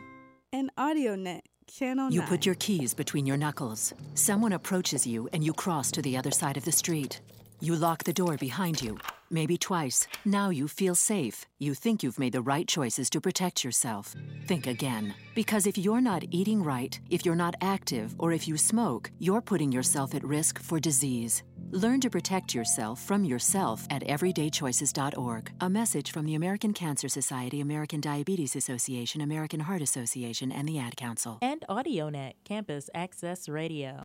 [0.54, 2.28] An AudioNet, Channel You 9.
[2.28, 3.94] put your keys between your knuckles.
[4.14, 7.22] Someone approaches you and you cross to the other side of the street.
[7.60, 8.98] You lock the door behind you,
[9.32, 10.06] maybe twice.
[10.24, 11.46] Now you feel safe.
[11.58, 14.14] You think you've made the right choices to protect yourself.
[14.46, 15.14] Think again.
[15.34, 19.40] Because if you're not eating right, if you're not active, or if you smoke, you're
[19.40, 21.42] putting yourself at risk for disease.
[21.70, 25.52] Learn to protect yourself from yourself at everydaychoices.org.
[25.60, 30.78] A message from the American Cancer Society, American Diabetes Association, American Heart Association, and the
[30.78, 31.38] Ad Council.
[31.40, 34.02] And AudioNet Campus Access Radio.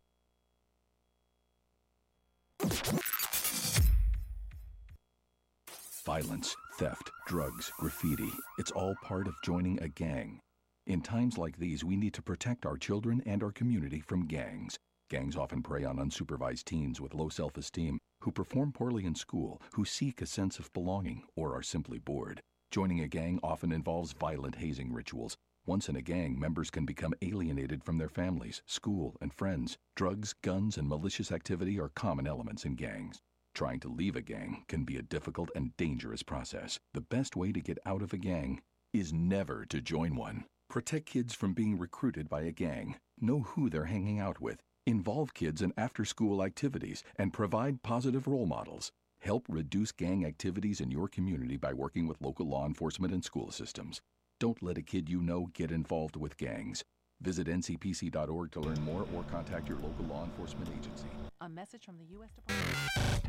[6.07, 8.31] Violence, theft, drugs, graffiti.
[8.57, 10.39] It's all part of joining a gang.
[10.85, 14.77] In times like these, we need to protect our children and our community from gangs.
[15.09, 19.61] Gangs often prey on unsupervised teens with low self esteem who perform poorly in school,
[19.73, 22.39] who seek a sense of belonging, or are simply bored.
[22.71, 25.35] Joining a gang often involves violent hazing rituals.
[25.65, 29.77] Once in a gang, members can become alienated from their families, school, and friends.
[29.93, 33.19] Drugs, guns, and malicious activity are common elements in gangs.
[33.57, 36.77] Trying to leave a gang can be a difficult and dangerous process.
[36.93, 38.61] The best way to get out of a gang
[38.93, 40.45] is never to join one.
[40.69, 42.97] Protect kids from being recruited by a gang.
[43.19, 44.61] Know who they're hanging out with.
[44.85, 48.91] Involve kids in after school activities and provide positive role models.
[49.21, 53.49] Help reduce gang activities in your community by working with local law enforcement and school
[53.49, 54.01] systems.
[54.39, 56.83] Don't let a kid you know get involved with gangs.
[57.21, 61.07] Visit ncpc.org to learn more or contact your local law enforcement agency.
[61.41, 62.29] A message from the U.S.
[62.33, 63.26] Department.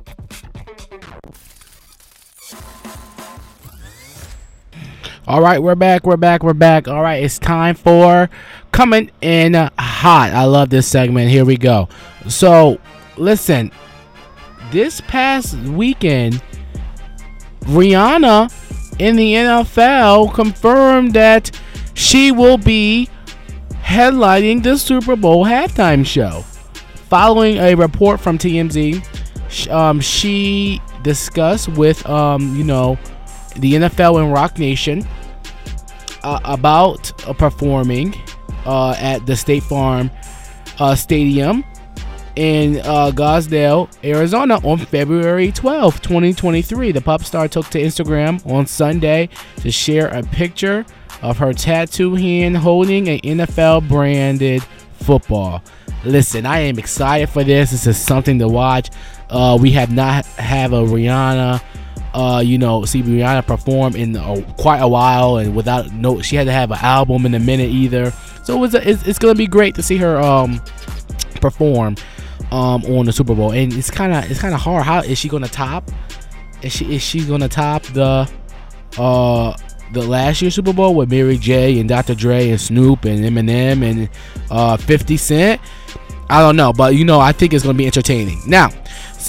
[5.26, 6.06] All right, we're back.
[6.06, 6.42] We're back.
[6.42, 6.88] We're back.
[6.88, 8.30] All right, it's time for
[8.72, 10.32] coming in hot.
[10.32, 11.30] I love this segment.
[11.30, 11.88] Here we go.
[12.28, 12.80] So,
[13.16, 13.70] listen,
[14.70, 16.42] this past weekend,
[17.60, 18.50] Rihanna
[18.98, 21.50] in the NFL confirmed that
[21.92, 23.10] she will be
[23.82, 26.42] headlining the Super Bowl halftime show.
[27.10, 29.04] Following a report from TMZ
[29.70, 32.98] um, she discussed with um, you know
[33.56, 35.06] the NFL and Roc Nation
[36.22, 38.14] uh, about uh, performing
[38.66, 40.10] uh, at the State Farm
[40.78, 41.64] uh, Stadium
[42.36, 46.92] in uh, Glendale, Arizona on February 12, 2023.
[46.92, 50.86] The pop star took to Instagram on Sunday to share a picture
[51.22, 55.62] of her tattoo hand holding an NFL branded football.
[56.04, 57.72] Listen, I am excited for this.
[57.72, 58.90] This is something to watch.
[59.30, 61.62] Uh, we have not have a Rihanna,
[62.14, 64.16] uh, you know, see Rihanna perform in
[64.56, 67.70] quite a while, and without no, she had to have an album in a minute
[67.70, 68.12] either.
[68.44, 70.62] So it was a, it's, it's gonna be great to see her um
[71.40, 71.96] perform
[72.50, 74.84] um on the Super Bowl, and it's kind of it's kind of hard.
[74.84, 75.90] How is she gonna top?
[76.62, 78.28] Is she is she gonna top the
[78.98, 79.56] uh
[79.92, 82.14] the last year's Super Bowl with Mary J and Dr.
[82.14, 84.08] Dre and Snoop and Eminem and
[84.50, 85.60] uh 50 Cent?
[86.30, 88.40] I don't know, but you know I think it's gonna be entertaining.
[88.46, 88.70] Now,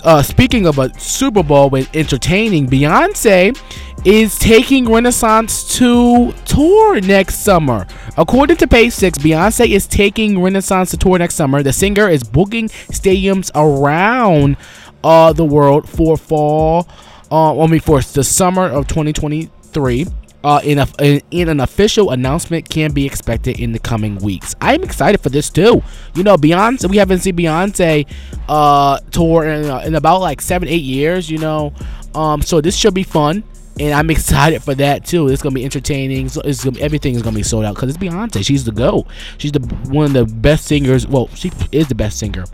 [0.04, 3.58] uh, speaking of a Super Bowl with entertaining, Beyonce
[4.06, 7.86] is taking Renaissance to tour next summer.
[8.18, 11.64] According to Page Six, Beyonce is taking Renaissance to tour next summer.
[11.64, 14.58] The singer is booking stadiums around
[15.04, 16.88] uh, the world for fall.
[17.32, 20.06] Uh, I mean, for the summer of 2023.
[20.42, 20.88] Uh, in, a,
[21.32, 24.56] in, an official announcement can be expected in the coming weeks.
[24.62, 25.84] I'm excited for this too.
[26.16, 26.90] You know, Beyonce.
[26.90, 28.08] We haven't seen Beyonce
[28.48, 31.30] uh, tour in, uh, in about like seven, eight years.
[31.30, 31.74] You know,
[32.16, 33.44] um, so this should be fun,
[33.82, 35.28] and I'm excited for that too.
[35.28, 36.30] It's gonna be entertaining.
[36.30, 38.46] So it's gonna, everything is gonna be sold out because it's Beyonce.
[38.46, 39.08] She's the go.
[39.40, 39.60] She's the
[39.90, 41.06] one of the best singers.
[41.06, 42.46] Well, she is the best singer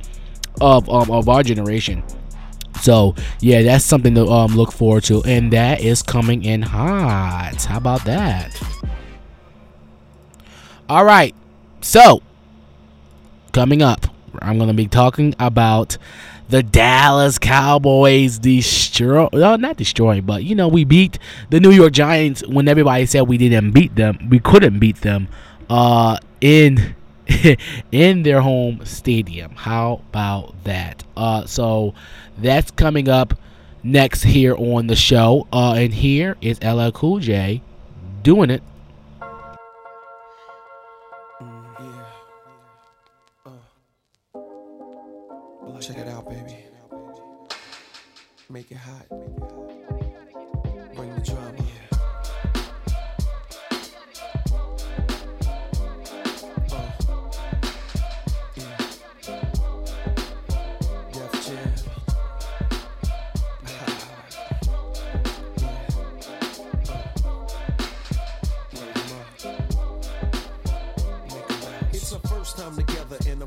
[0.59, 2.03] of um, of our generation.
[2.81, 7.63] So yeah, that's something to um, look forward to, and that is coming in hot.
[7.65, 8.61] How about that?
[10.87, 11.33] All right,
[11.81, 12.21] so
[13.53, 14.07] coming up,
[14.41, 15.97] I'm gonna be talking about
[16.49, 21.17] the Dallas Cowboys destroy, well, not destroy, but you know we beat
[21.49, 25.27] the New York Giants when everybody said we didn't beat them, we couldn't beat them,
[25.69, 26.95] uh, in
[27.91, 29.51] in their home stadium.
[29.51, 31.03] How about that?
[31.15, 31.93] Uh, so
[32.37, 33.33] that's coming up
[33.83, 35.47] next here on the show.
[35.51, 37.61] Uh, and here is LL Cool J
[38.23, 38.61] doing it.
[45.85, 46.65] Check it out, baby.
[48.49, 49.04] Make it hot.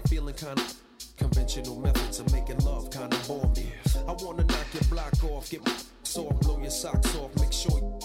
[0.09, 0.63] Feeling kinda
[1.19, 3.71] conventional methods of making love kinda bore me.
[4.07, 5.73] I wanna knock your block off, get my
[6.17, 7.99] off, blow your socks off, make sure you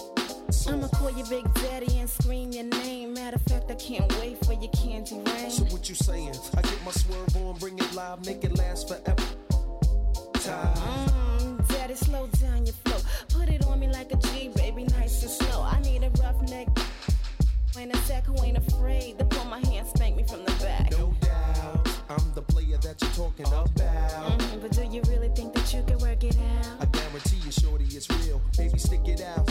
[0.68, 3.14] I'ma call you Big Daddy and scream your name.
[3.14, 5.50] Matter of fact, I can't wait for your candy rain.
[5.50, 6.34] So what you saying?
[6.56, 9.24] I get my swerve on, bring it live, make it last forever.
[10.34, 10.76] Time.
[10.76, 12.98] Mm, Daddy, slow down your flow.
[13.30, 15.62] Put it on me like a G, baby, nice and slow.
[15.62, 16.68] I need a rough neck.
[17.76, 20.53] Ain't a sec who ain't afraid to pull my hand, spank me from the
[23.42, 24.38] talking about.
[24.38, 26.80] Mhm, but do you really think that you can work it out?
[26.80, 28.40] I guarantee you, shorty, it's real.
[28.56, 29.43] Baby, stick it out.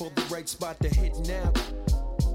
[0.00, 1.52] For the right spot to hit now.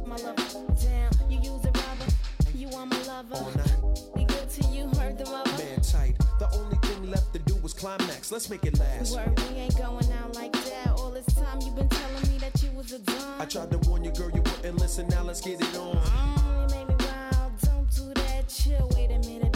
[0.05, 1.31] My love down.
[1.31, 2.11] You use a rubber.
[2.53, 3.33] You are my lover.
[3.33, 5.49] All night, Be good to you, heard the mother.
[5.57, 6.15] man tight.
[6.37, 8.31] The only thing left to do was climax.
[8.31, 9.15] Let's make it last.
[9.15, 10.89] Word, we ain't going out like that.
[10.89, 13.41] All this time you've been telling me that you was a dumb.
[13.41, 15.07] I tried to warn you, girl, you wouldn't listen.
[15.07, 15.97] Now let's get it on.
[15.97, 17.51] Mm, you made me wild.
[17.63, 18.47] Don't do that.
[18.47, 18.87] Chill.
[18.95, 19.54] Wait a minute,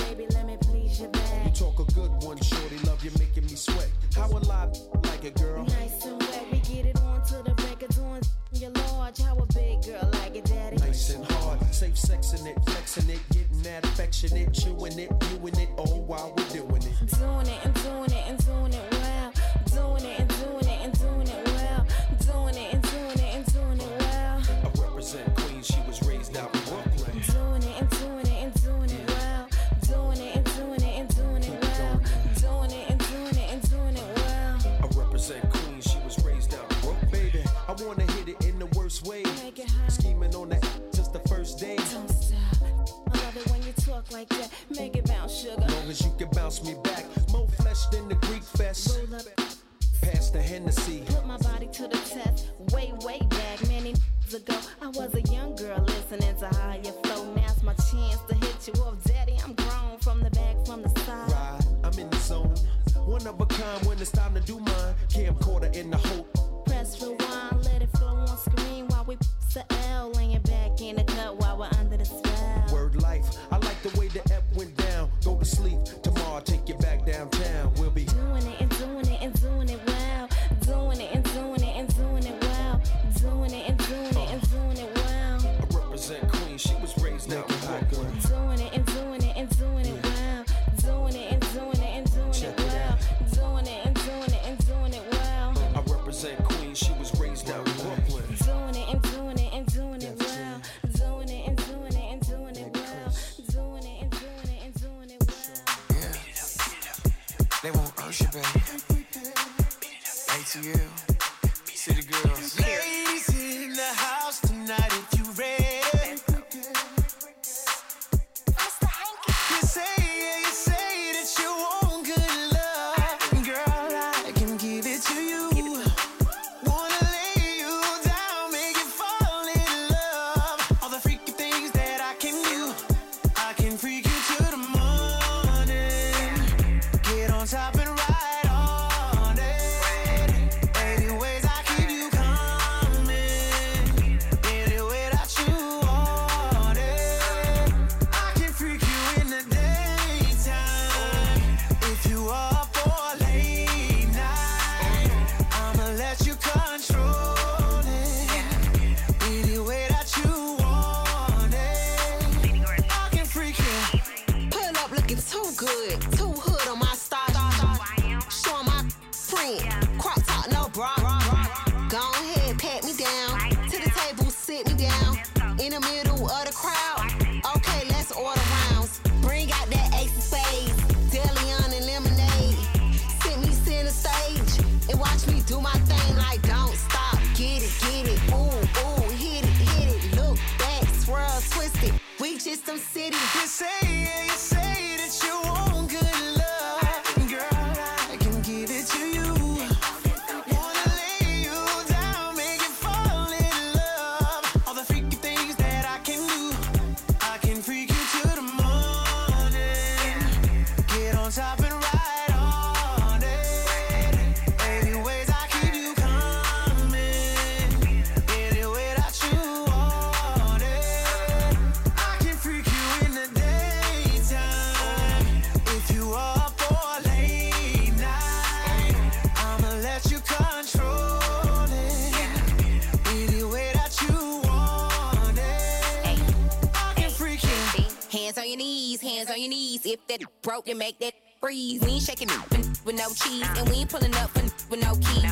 [240.60, 241.82] broke and make that freeze.
[241.82, 244.34] We ain't shaking it with no cheese, and we ain't pulling up
[244.70, 245.24] with no keys.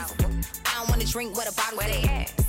[0.65, 2.46] I don't wanna drink what a bottle says.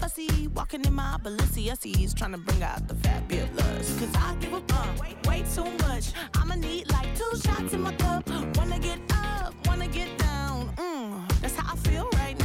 [0.00, 0.48] fussy.
[0.48, 3.98] Walking in my Balenciagas, trying to bring out the fabulous.
[3.98, 6.12] Cause I give a fuck, way, way too much.
[6.34, 8.28] I'ma need like two shots in my cup.
[8.56, 10.68] Wanna get up, wanna get down.
[10.76, 12.39] Mm, that's how I feel right now.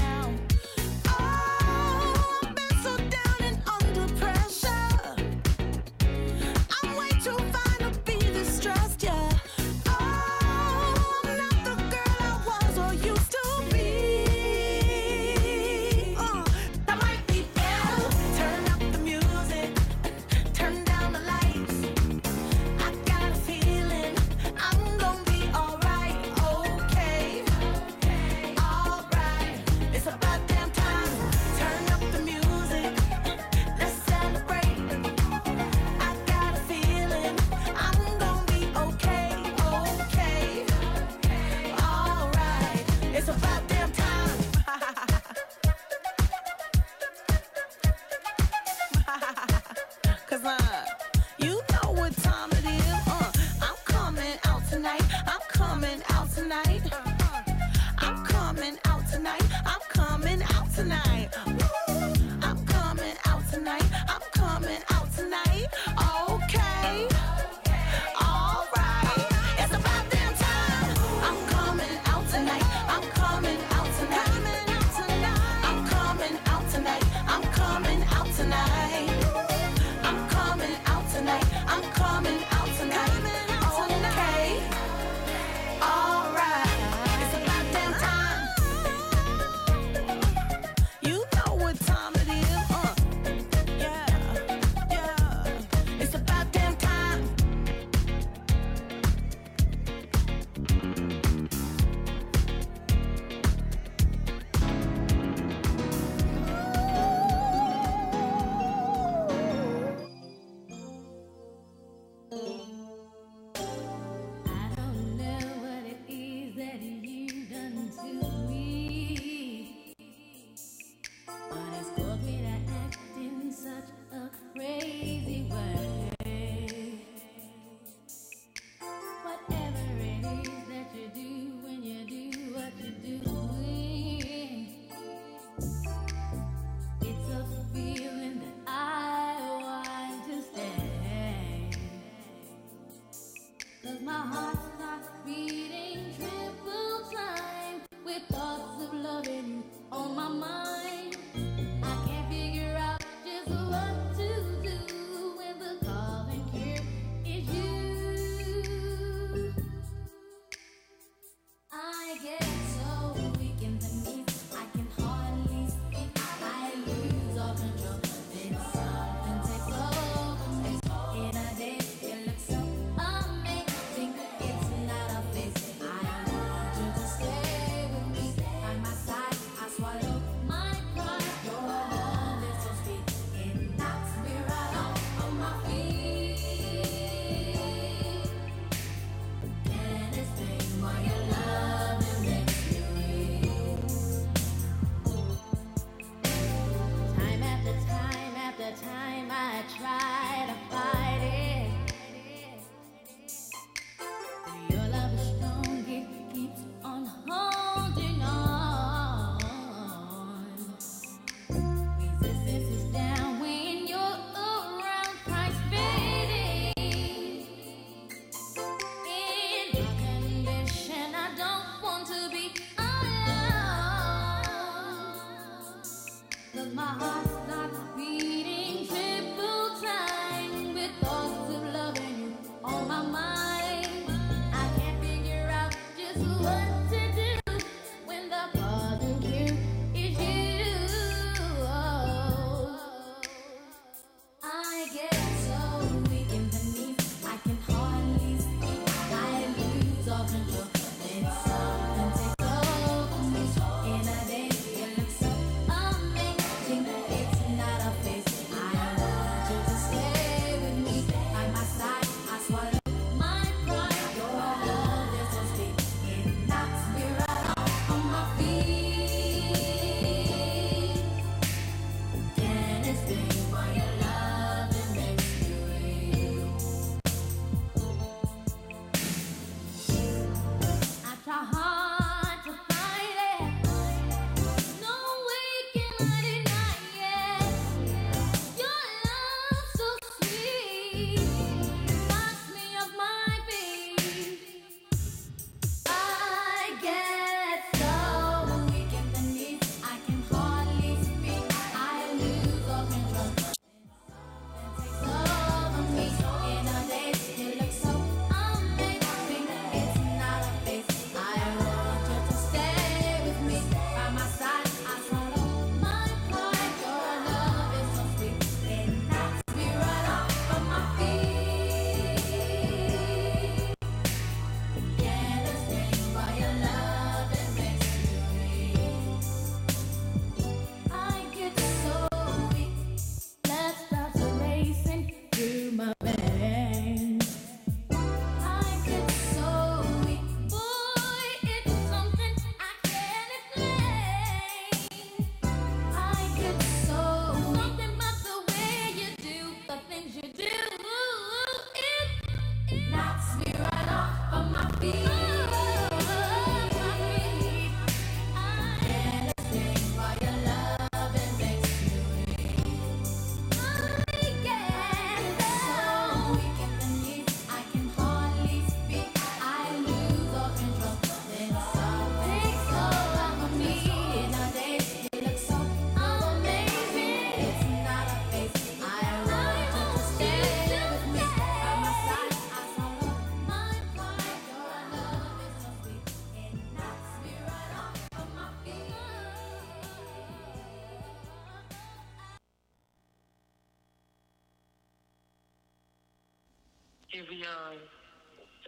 [397.43, 397.77] I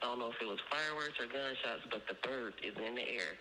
[0.02, 3.38] don't know if it was fireworks or gunshots, but the bird is in the air.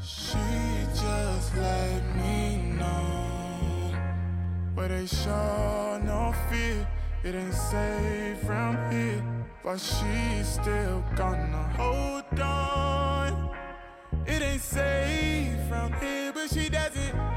[0.00, 0.38] She
[0.94, 3.92] just let me know
[4.74, 6.86] where they show no fear.
[7.24, 9.24] It ain't safe from here,
[9.64, 13.50] but she's still gonna hold on.
[14.26, 17.27] It ain't safe from here, but she doesn't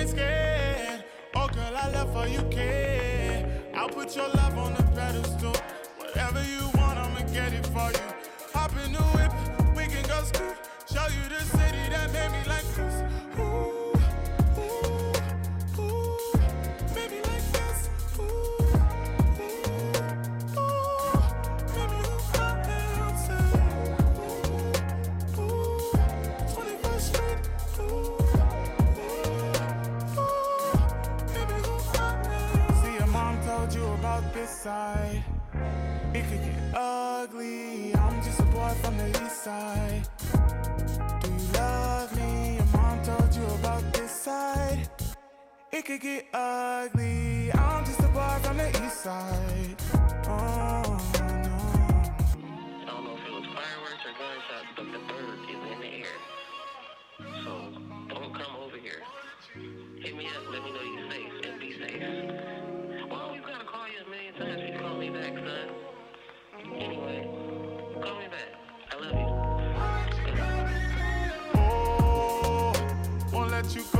[0.00, 1.04] ain't scared.
[1.34, 3.46] Oh, girl, I love how you care.
[3.74, 5.54] I'll put your love on the pedestal.
[5.98, 8.08] Whatever you want, I'ma get it for you.
[8.54, 9.32] Hop in the whip,
[9.76, 10.59] we can go ski.
[45.90, 47.50] Could get ugly.
[47.52, 49.76] I'm just a boy from the east side.
[50.28, 51.56] Oh, no.
[52.78, 55.86] I don't know if it was fireworks or gunshots, but the bird is in the
[55.86, 56.16] air.
[57.42, 57.52] So
[58.08, 59.02] don't come over here.
[59.98, 62.02] Hit me up, let me know you're safe and be safe.
[63.10, 65.68] Well, I gotta call you a million times you call me back, son.
[66.72, 67.20] Anyway,
[68.00, 68.50] call me back.
[68.92, 69.28] I love you.
[71.56, 72.72] Oh,
[73.32, 73.99] won't let you go,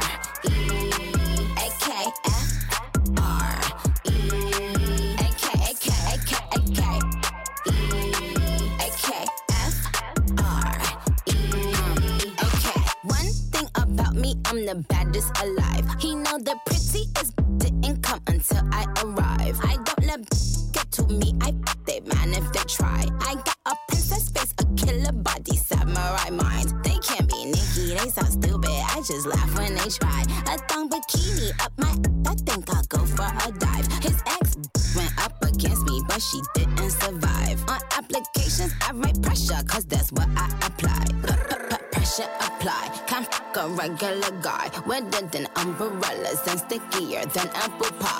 [45.81, 48.10] umbrellas and stickier than apple pie.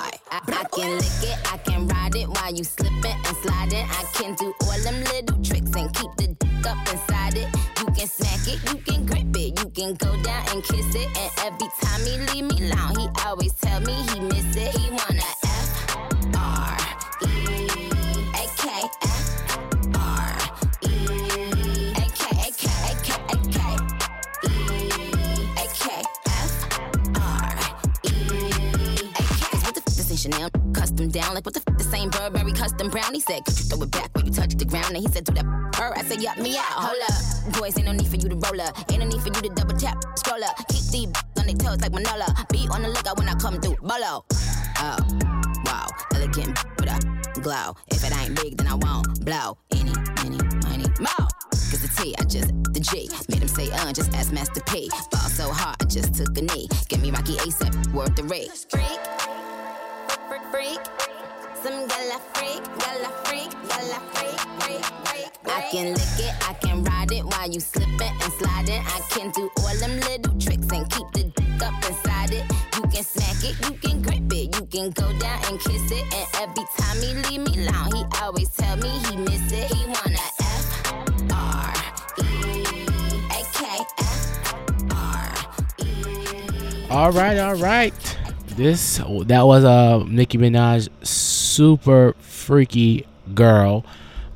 [88.56, 93.84] This that was uh Nicki Minaj, super freaky girl.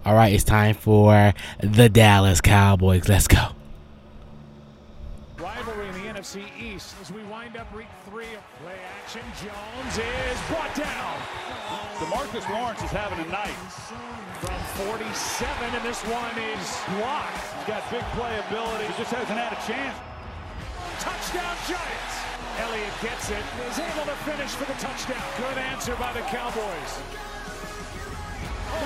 [0.05, 3.09] All right, it's time for the Dallas Cowboys.
[3.09, 3.49] Let's go.
[5.39, 9.23] Rivalry in the NFC East as we wind up week three of play action.
[9.43, 11.19] Jones is brought down.
[11.99, 13.57] Demarcus Lawrence is having a night.
[14.41, 17.41] From 47, and this one is blocked.
[17.57, 18.87] He's got big playability.
[18.87, 19.97] He just hasn't had a chance.
[21.01, 22.16] Touchdown Giants.
[22.59, 25.23] Elliott gets it, is able to finish for the touchdown.
[25.37, 26.93] Good answer by the Cowboys.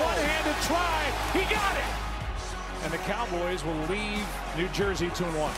[0.01, 2.01] One-handed try, he got it.
[2.83, 5.51] And the Cowboys will leave New Jersey 2 and 1.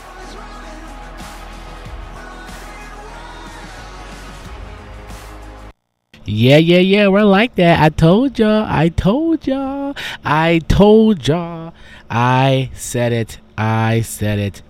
[6.26, 7.08] Yeah, yeah, yeah.
[7.08, 7.82] We're like that.
[7.82, 8.64] I told y'all.
[8.66, 9.94] I told y'all.
[10.24, 11.74] I told y'all.
[12.08, 13.38] I said it.
[13.58, 14.62] I said it.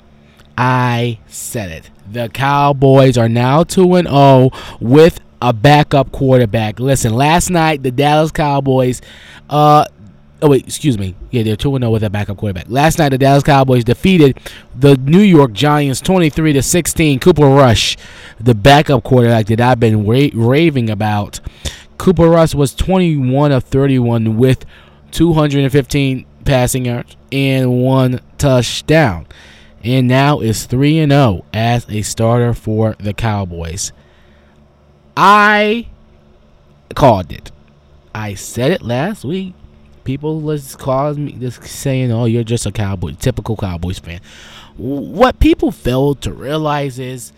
[0.56, 1.90] I said it.
[2.10, 4.50] The Cowboys are now 2 and 0
[4.80, 6.78] with a backup quarterback.
[6.78, 9.00] Listen, last night the Dallas Cowboys
[9.50, 9.84] uh
[10.42, 11.14] Oh wait, excuse me.
[11.30, 12.66] Yeah, they're 2 0 with a backup quarterback.
[12.68, 14.38] Last night the Dallas Cowboys defeated
[14.78, 17.18] the New York Giants 23 to 16.
[17.20, 17.96] Cooper Rush,
[18.38, 21.40] the backup quarterback that I've been ra- raving about.
[21.96, 24.66] Cooper Rush was 21 of 31 with
[25.12, 29.26] 215 passing yards and one touchdown.
[29.84, 33.92] And now is 3 and 0 as a starter for the Cowboys.
[35.16, 35.88] I
[36.94, 37.52] called it.
[38.14, 39.52] I said it last week.
[40.04, 44.20] People was calling me just saying, "Oh, you're just a cowboy, typical Cowboys fan."
[44.76, 47.32] What people fail to realize is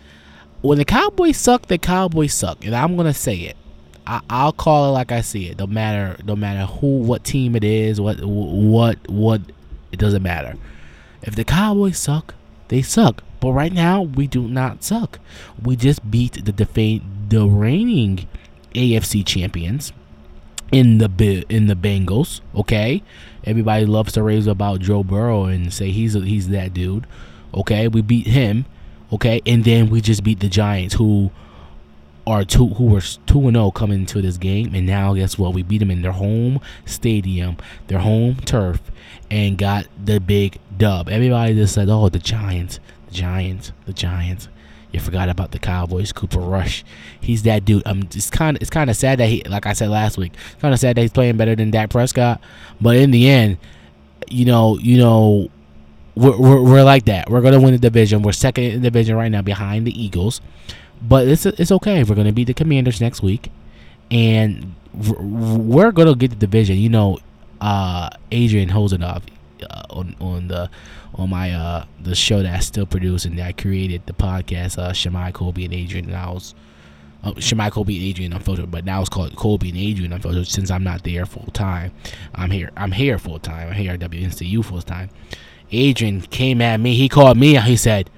[0.61, 3.57] when the Cowboys suck, the Cowboys suck, and I'm gonna say it.
[4.05, 5.59] I, I'll call it like I see it.
[5.59, 9.41] No matter, no matter who, what team it is, what, what, what,
[9.91, 10.55] it doesn't matter.
[11.21, 12.33] If the Cowboys suck,
[12.69, 13.23] they suck.
[13.39, 15.19] But right now, we do not suck.
[15.61, 18.27] We just beat the defa- the reigning
[18.73, 19.93] AFC champions
[20.71, 22.41] in the in the Bengals.
[22.55, 23.03] Okay,
[23.43, 27.05] everybody loves to raise about Joe Burrow and say he's a, he's that dude.
[27.53, 28.65] Okay, we beat him.
[29.11, 31.31] Okay, and then we just beat the Giants, who
[32.27, 35.53] are two who were two and zero coming into this game, and now guess what?
[35.53, 37.57] We beat them in their home stadium,
[37.87, 38.81] their home turf,
[39.31, 41.07] and got the big dub.
[41.07, 44.49] Everybody just said, "Oh, the Giants, the Giants, the Giants."
[44.91, 46.83] You forgot about the Cowboys, Cooper Rush.
[47.19, 47.83] He's that dude.
[47.85, 50.33] Um, it's kind of it's kind of sad that he, like I said last week,
[50.59, 52.41] kind of sad that he's playing better than Dak Prescott.
[52.81, 53.57] But in the end,
[54.29, 55.49] you know, you know,
[56.15, 57.29] we're, we're, we're like that.
[57.29, 58.21] We're gonna win the division.
[58.21, 60.41] We're second in the division right now behind the Eagles.
[61.01, 62.03] But it's it's okay.
[62.03, 63.51] We're gonna beat the Commanders next week,
[64.09, 66.77] and we're gonna get the division.
[66.77, 67.19] You know,
[67.61, 69.23] uh, Adrian Hosenov
[69.63, 70.69] uh, on on the
[71.15, 74.77] on my uh the show that I still produce and that I created the podcast
[74.77, 76.05] uh Shimei Colby and Adrian.
[76.05, 76.53] And I was
[77.23, 80.69] uh, Shimei Colby and Adrian Unfiltered but now it's called Colby and Adrian Unfiltered since
[80.69, 81.91] I'm not there full time.
[82.35, 83.69] I'm here I'm here full time.
[83.69, 85.09] I'm here at WNCU full time.
[85.71, 86.95] Adrian came at me.
[86.95, 88.09] He called me he said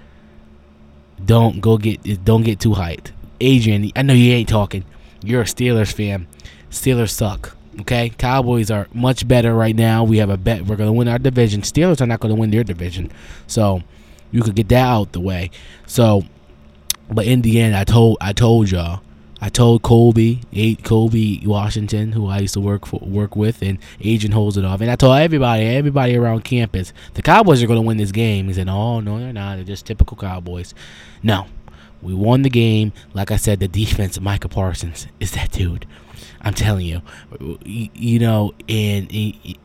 [1.26, 3.12] don't go get don't get too hyped
[3.42, 4.84] Adrian I know you ain't talking
[5.24, 6.28] you're a Steelers fan
[6.70, 10.04] Steelers suck Okay, Cowboys are much better right now.
[10.04, 10.66] We have a bet.
[10.66, 11.62] We're going to win our division.
[11.62, 13.10] Steelers are not going to win their division,
[13.48, 13.84] so
[14.32, 15.52] you could get that out the way.
[15.86, 16.24] So,
[17.10, 19.02] but in the end, I told I told y'all,
[19.42, 23.80] I told Colby, eight Colby Washington, who I used to work for, work with, and
[24.02, 27.82] Agent holds it off, and I told everybody, everybody around campus, the Cowboys are going
[27.82, 28.48] to win this game.
[28.48, 29.56] He said, "Oh no, they're not.
[29.56, 30.74] They're just typical Cowboys."
[31.24, 31.48] No,
[32.02, 32.92] we won the game.
[33.14, 35.86] Like I said, the defense, Micah Parsons, is that dude.
[36.42, 37.02] I'm telling you,
[37.64, 39.58] you, you know, and, and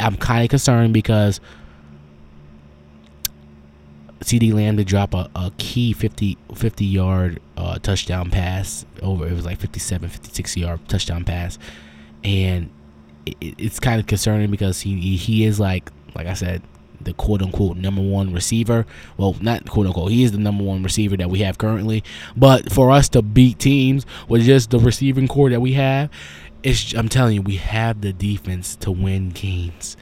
[0.00, 1.40] I'm kind of concerned because
[4.28, 9.26] CeeDee Lamb to drop a, a key 50, 50 yard uh, touchdown pass over.
[9.26, 11.58] It was like 57, 56 yard touchdown pass,
[12.22, 12.68] and
[13.24, 16.62] it, it's kind of concerning because he he- is like like I said
[17.00, 18.84] the quote unquote number one receiver.
[19.16, 20.10] Well, not quote unquote.
[20.10, 22.04] He is the number one receiver that we have currently.
[22.36, 26.10] But for us to beat teams with just the receiving corps that we have,
[26.62, 29.96] it's I'm telling you, we have the defense to win games.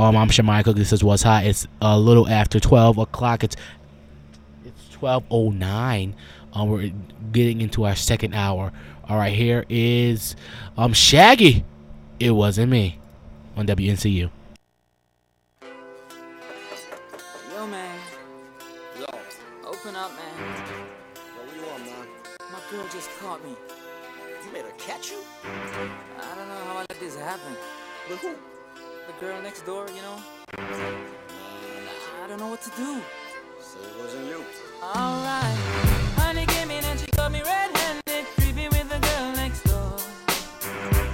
[0.00, 0.76] Um, I'm Shimei Cook.
[0.76, 1.44] This is What's Hot.
[1.44, 3.44] It's a little after 12 o'clock.
[3.44, 3.54] It's
[4.64, 6.14] it's 12.09.
[6.54, 6.90] Um, we're
[7.32, 8.72] getting into our second hour.
[9.06, 10.36] All right, here is
[10.78, 11.66] um Shaggy.
[12.18, 12.98] It wasn't me
[13.58, 14.30] on WNCU.
[17.52, 18.00] Yo, man.
[18.98, 19.04] Yo.
[19.66, 20.34] Open up, man.
[20.38, 22.06] Yo, what you want, man?
[22.50, 23.50] My girl just caught me.
[24.46, 25.18] You made her catch you?
[25.44, 27.54] I don't know how I let this happen.
[28.08, 28.34] But who?
[29.20, 30.16] The girl next door, you know?
[30.56, 33.02] I don't know what to do.
[33.60, 34.42] So it wasn't you.
[34.82, 35.58] Alright.
[36.16, 39.96] Honey came in and she caught me red-handed, creepy with the girl next door.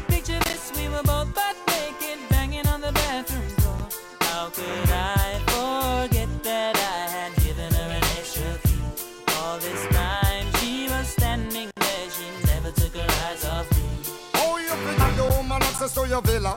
[0.07, 3.89] Picture this, we were both butt naked, banging on the bathroom door.
[4.21, 8.85] How could I forget that I had given her an extra key?
[9.39, 13.89] All this time she was standing there, she never took her eyes off me.
[14.37, 16.57] Oh, you think the woman access to your villa?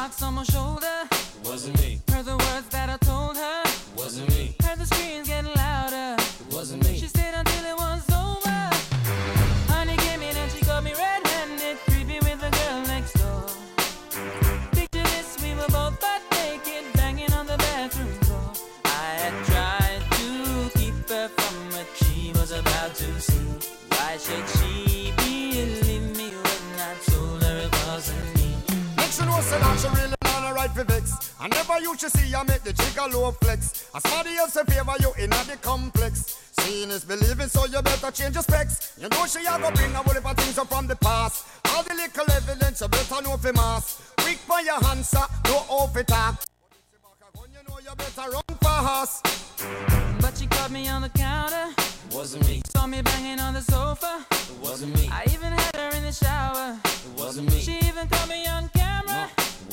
[0.00, 0.96] marks on my shoulder.
[1.44, 2.00] Wasn't me.
[2.10, 3.62] Heard the words that I told her.
[3.98, 4.56] Wasn't me.
[4.64, 5.29] Heard the screams
[30.74, 31.34] not a for vex.
[31.40, 33.90] I never used to see her make the jigger low flex.
[33.94, 36.38] As somebody else in favor you in the complex.
[36.60, 38.92] Seeing is believing, so you better change your specs.
[39.00, 41.46] You know she a go bring a whole heap of things up from the past.
[41.70, 44.12] All the little evidence you better know for mass.
[44.18, 46.42] Quick for your answer, no off it talk.
[47.34, 49.26] You know you better run fast.
[50.20, 51.68] But she caught me on the counter.
[52.12, 52.62] Wasn't me.
[52.66, 54.26] Saw me banging on the sofa.
[54.30, 55.08] It wasn't me.
[55.10, 56.78] I even had her in the shower.
[56.84, 57.60] It wasn't me.
[57.60, 58.89] She even caught me on camera.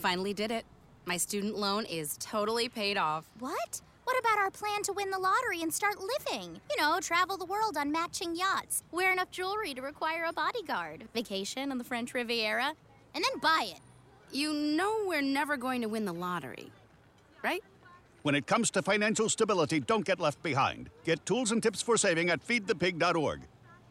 [0.00, 0.64] Finally did it.
[1.04, 3.24] My student loan is totally paid off.
[3.38, 3.80] What?
[4.04, 6.60] What about our plan to win the lottery and start living?
[6.70, 11.04] You know, travel the world on matching yachts, wear enough jewelry to require a bodyguard,
[11.14, 12.72] vacation on the French Riviera,
[13.14, 13.80] and then buy it.
[14.32, 16.70] You know we're never going to win the lottery,
[17.44, 17.62] right?
[18.22, 20.90] When it comes to financial stability, don't get left behind.
[21.04, 23.40] Get tools and tips for saving at feedthepig.org.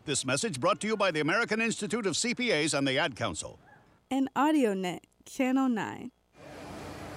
[0.05, 3.59] This message brought to you by the American Institute of CPAs and the Ad Council.
[4.11, 6.11] and AudioNet, Channel 9.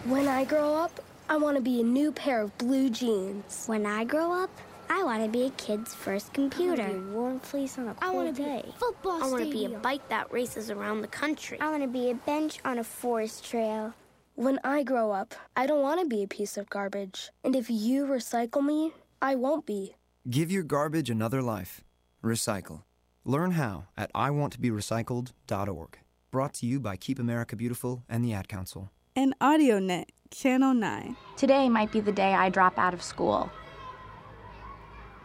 [0.05, 3.65] When I grow up, I want to be a new pair of blue jeans.
[3.67, 4.51] When I grow up,
[4.91, 6.83] I want to be a kid's first computer.
[6.83, 9.31] I wanna be a warm fleece on a I cold wanna be a football I
[9.31, 11.59] want to be a bike that races around the country.
[11.59, 13.95] I want to be a bench on a forest trail.
[14.35, 17.31] When I grow up, I don't want to be a piece of garbage.
[17.43, 19.97] And if you recycle me, I won't be.
[20.29, 21.83] Give your garbage another life.
[22.23, 22.83] Recycle.
[23.25, 26.02] Learn how at iwanttoberecycled.org.
[26.33, 28.91] Brought to you by Keep America Beautiful and the Ad Council.
[29.15, 31.15] And AudioNet, Channel 9.
[31.37, 33.51] Today might be the day I drop out of school.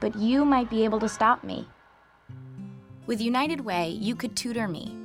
[0.02, 1.66] But you might be able to stop me.
[3.06, 4.98] With United Way, you could tutor me,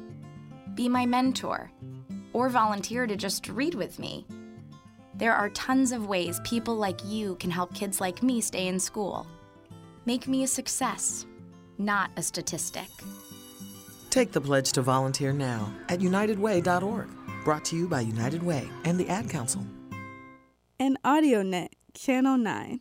[0.75, 1.71] be my mentor,
[2.33, 4.27] or volunteer to just read with me.
[5.15, 8.81] There are tons of ways people like you can help kids like me stay in
[8.81, 9.25] school.
[10.05, 11.27] Make me a success,
[11.79, 12.89] not a statistic.
[14.13, 17.09] Take the pledge to volunteer now at unitedway.org.
[17.45, 19.65] Brought to you by United Way and the Ad Council.
[20.79, 22.81] And AudioNet, Channel 9.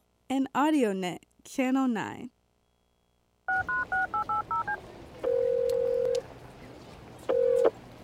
[0.31, 2.29] And AudioNet, Channel 9.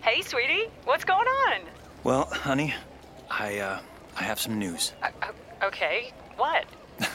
[0.02, 1.62] Hey, sweetie, what's going on?
[2.04, 2.74] Well, honey,
[3.30, 3.80] I uh
[4.14, 4.92] I have some news.
[5.62, 6.66] Okay, what?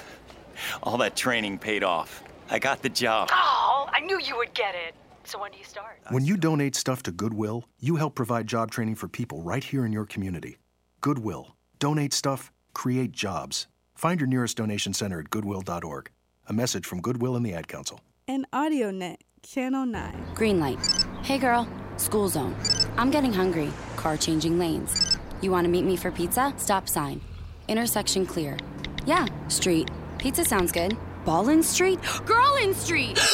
[0.81, 2.23] All that training paid off.
[2.49, 3.29] I got the job.
[3.31, 4.95] Oh, I knew you would get it.
[5.25, 5.99] So when do you start?
[6.09, 9.85] When you donate stuff to Goodwill, you help provide job training for people right here
[9.85, 10.57] in your community.
[11.01, 11.55] Goodwill.
[11.77, 13.67] Donate stuff, create jobs.
[14.03, 16.11] Find your nearest donation center at goodwill.org.
[16.47, 18.01] A message from Goodwill and the Ad Council.
[18.27, 20.25] And AudioNet, Channel 9.
[20.35, 20.77] Green light.
[21.21, 21.65] Hey girl,
[21.95, 22.53] school zone.
[22.97, 23.71] I'm getting hungry.
[23.95, 25.17] Car changing lanes.
[25.39, 26.53] You want to meet me for pizza?
[26.57, 27.21] Stop sign.
[27.69, 28.57] Intersection clear.
[29.05, 29.89] Yeah, street.
[30.17, 30.97] Pizza sounds good.
[31.23, 32.01] Ballin Street?
[32.25, 33.17] Girlin Street!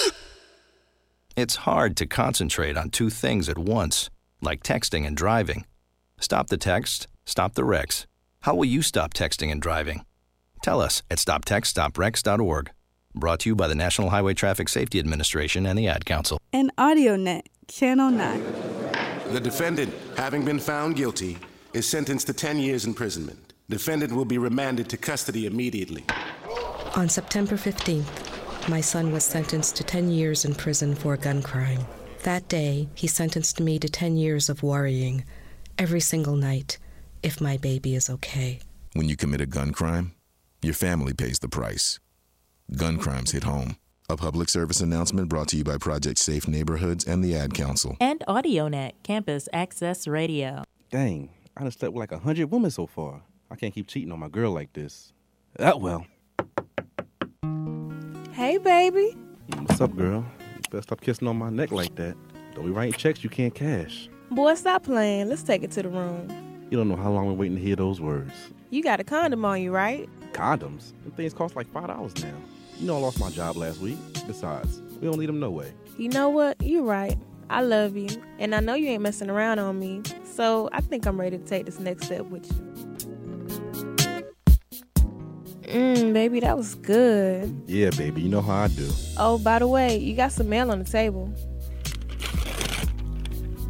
[1.35, 5.65] It's hard to concentrate on two things at once, like texting and driving.
[6.19, 8.05] Stop the text, stop the wrecks.
[8.41, 10.03] How will you stop texting and driving?
[10.61, 12.72] Tell us at stoptextstoprex.org.
[13.15, 16.40] Brought to you by the National Highway Traffic Safety Administration and the Ad Council.
[16.53, 18.44] And AudioNet, Channel 9.
[19.34, 21.38] The defendant, having been found guilty,
[21.73, 23.53] is sentenced to 10 years imprisonment.
[23.69, 26.06] Defendant will be remanded to custody immediately.
[26.95, 31.41] On September 15th, my son was sentenced to 10 years in prison for a gun
[31.41, 31.86] crime.
[32.23, 35.23] That day, he sentenced me to 10 years of worrying
[35.77, 36.77] every single night
[37.23, 38.60] if my baby is okay.
[38.94, 40.14] When you commit a gun crime,
[40.61, 41.99] your family pays the price.
[42.76, 43.77] Gun crimes hit home.
[44.10, 47.95] A public service announcement brought to you by Project Safe Neighborhoods and the Ad Council.
[48.02, 50.64] And AudioNet, Campus Access Radio.
[50.91, 53.22] Dang, I done slept with like a hundred women so far.
[53.49, 55.14] I can't keep cheating on my girl like this.
[55.57, 56.06] That well.
[58.34, 59.15] Hey, baby.
[59.52, 60.26] Mm, what's up, girl?
[60.40, 62.15] You better stop kissing on my neck like that.
[62.56, 64.10] Don't be writing checks you can't cash.
[64.31, 65.30] Boy, stop playing.
[65.30, 66.27] Let's take it to the room.
[66.69, 68.34] You don't know how long we're waiting to hear those words.
[68.69, 70.10] You got a condom on you, right?
[70.34, 70.93] Condoms?
[71.03, 72.35] Them things cost like five dollars now.
[72.80, 73.97] You know I lost my job last week.
[74.26, 75.73] Besides, we don't need them no way.
[75.97, 76.61] You know what?
[76.61, 77.18] You're right.
[77.49, 78.10] I love you.
[78.38, 80.01] And I know you ain't messing around on me.
[80.23, 82.69] So I think I'm ready to take this next step with you.
[85.64, 87.61] Mmm, baby, that was good.
[87.68, 88.89] Yeah, baby, you know how I do.
[89.18, 91.31] Oh, by the way, you got some mail on the table.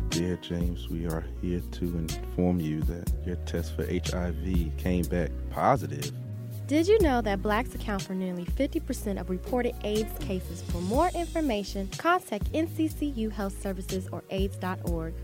[0.10, 5.31] Dear James, we are here to inform you that Your test for HIV came back
[5.49, 6.11] positive.
[6.70, 10.62] Did you know that blacks account for nearly 50% of reported AIDS cases?
[10.62, 15.16] For more information, contact NCCU Health Services or AIDS.org.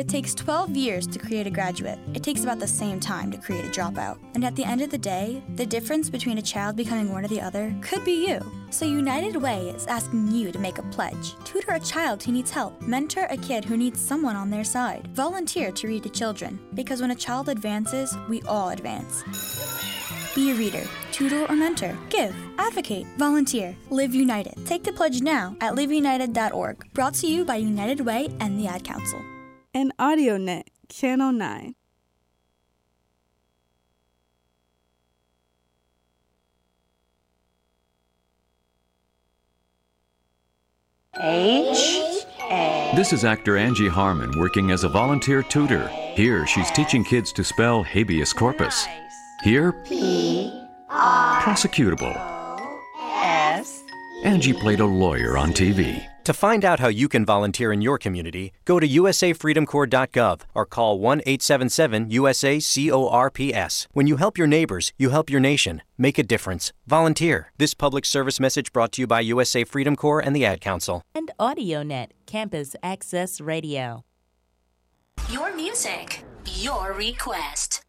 [0.00, 1.98] It takes 12 years to create a graduate.
[2.14, 4.18] It takes about the same time to create a dropout.
[4.34, 7.28] And at the end of the day, the difference between a child becoming one or
[7.28, 8.40] the other could be you.
[8.70, 11.34] So United Way is asking you to make a pledge.
[11.44, 12.80] Tutor a child who needs help.
[12.80, 15.06] Mentor a kid who needs someone on their side.
[15.08, 16.58] Volunteer to read to children.
[16.72, 19.22] Because when a child advances, we all advance.
[20.34, 21.94] Be a reader, tutor, or mentor.
[22.08, 23.76] Give, advocate, volunteer.
[23.90, 24.64] Live United.
[24.64, 26.86] Take the pledge now at liveunited.org.
[26.94, 29.20] Brought to you by United Way and the Ad Council.
[29.74, 31.74] And AudioNet, Channel 9.
[41.22, 42.10] H
[42.50, 42.92] A.
[42.96, 45.88] This is actor Angie Harmon working as a volunteer tutor.
[45.88, 48.86] Here, she's teaching kids to spell habeas corpus.
[49.44, 50.50] Here, P
[50.88, 52.16] R prosecutable.
[52.98, 53.84] S.
[54.24, 56.09] Angie played a lawyer on TV.
[56.24, 60.98] To find out how you can volunteer in your community, go to usafreedomcorps.gov or call
[60.98, 63.88] 1 877 USA CORPS.
[63.92, 65.80] When you help your neighbors, you help your nation.
[65.96, 66.72] Make a difference.
[66.86, 67.52] Volunteer.
[67.56, 71.02] This public service message brought to you by USA Freedom Corps and the Ad Council.
[71.14, 74.04] And AudioNet, Campus Access Radio.
[75.30, 77.82] Your music, your request.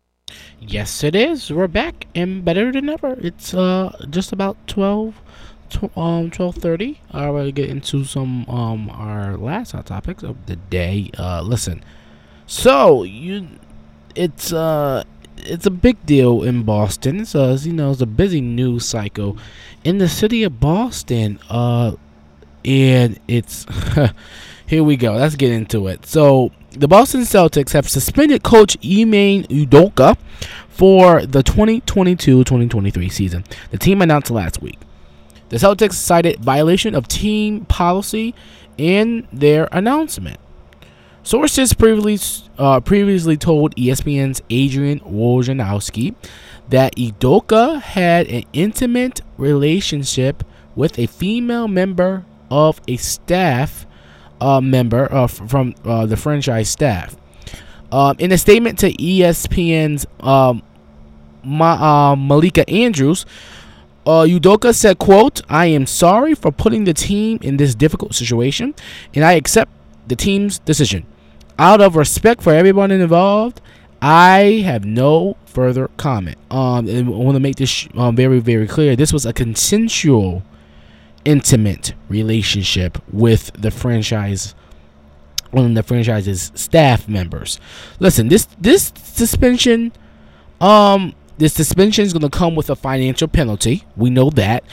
[0.61, 1.51] Yes, it is.
[1.51, 3.17] We're back and better than ever.
[3.21, 5.50] It's uh just about 12 tw-
[5.97, 6.97] um 12:30.
[7.11, 11.09] I to get into some um our last hot topics of the day.
[11.17, 11.83] Uh listen.
[12.47, 13.47] So, you
[14.15, 15.03] it's uh
[15.37, 17.21] it's a big deal in Boston.
[17.21, 19.37] It's uh, you know, it's a busy news cycle
[19.83, 21.39] in the city of Boston.
[21.49, 21.95] Uh
[22.63, 23.65] and it's
[24.65, 25.13] here we go.
[25.13, 26.05] Let's get into it.
[26.05, 30.17] So, the Boston Celtics have suspended coach Ime Udoka
[30.69, 33.43] for the 2022-2023 season.
[33.71, 34.79] The team announced last week.
[35.51, 38.33] The Celtics cited violation of team policy
[38.77, 40.39] in their announcement.
[41.23, 46.15] Sources previously uh, previously told ESPN's Adrian Wojnarowski
[46.69, 53.85] that Udoka had an intimate relationship with a female member of a staff
[54.39, 57.17] uh, member uh, from uh, the franchise staff.
[57.91, 60.63] Um, in a statement to ESPN's um,
[61.43, 63.25] Ma- uh, Malika Andrews,
[64.05, 68.73] uh, Udoka said, "quote I am sorry for putting the team in this difficult situation,
[69.13, 69.71] and I accept
[70.07, 71.05] the team's decision.
[71.59, 73.61] Out of respect for everyone involved,
[74.01, 76.37] I have no further comment.
[76.49, 78.95] Um, I want to make this um, very, very clear.
[78.95, 80.41] This was a consensual,
[81.25, 84.55] intimate relationship with the franchise."
[85.51, 87.59] One of the franchise's staff members.
[87.99, 89.91] Listen, this this suspension,
[90.61, 93.83] um, this suspension is going to come with a financial penalty.
[93.97, 94.63] We know that.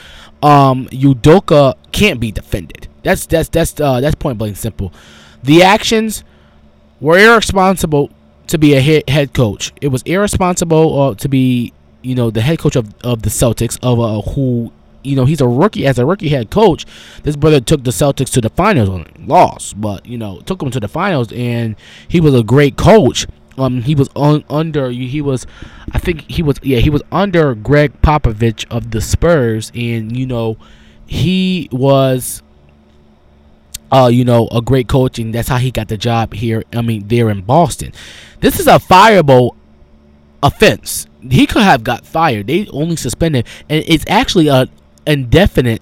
[0.43, 2.87] Um, Udoka can't be defended.
[3.01, 4.93] That's that's that's uh, that's point blank simple.
[5.41, 6.23] The actions
[7.01, 8.11] were irresponsible
[8.47, 9.73] to be a head, coach.
[9.81, 11.73] It was irresponsible uh, to be
[12.03, 14.71] you know the head coach of, of the Celtics of uh, who
[15.03, 16.85] you know he's a rookie as a rookie head coach.
[17.23, 20.69] This brother took the Celtics to the finals and lost, but you know took them
[20.69, 21.75] to the finals and
[22.07, 23.25] he was a great coach.
[23.59, 25.45] Um, he was on under he was,
[25.91, 30.25] I think he was yeah he was under Gregg Popovich of the Spurs, and you
[30.25, 30.57] know
[31.05, 32.41] he was
[33.91, 36.63] uh, you know, a great coach, and that's how he got the job here.
[36.73, 37.91] I mean, there in Boston.
[38.39, 39.55] This is a fireable
[40.43, 41.07] offense.
[41.27, 42.47] He could have got fired.
[42.47, 44.67] They only suspended, and it's actually a
[45.07, 45.81] indefinite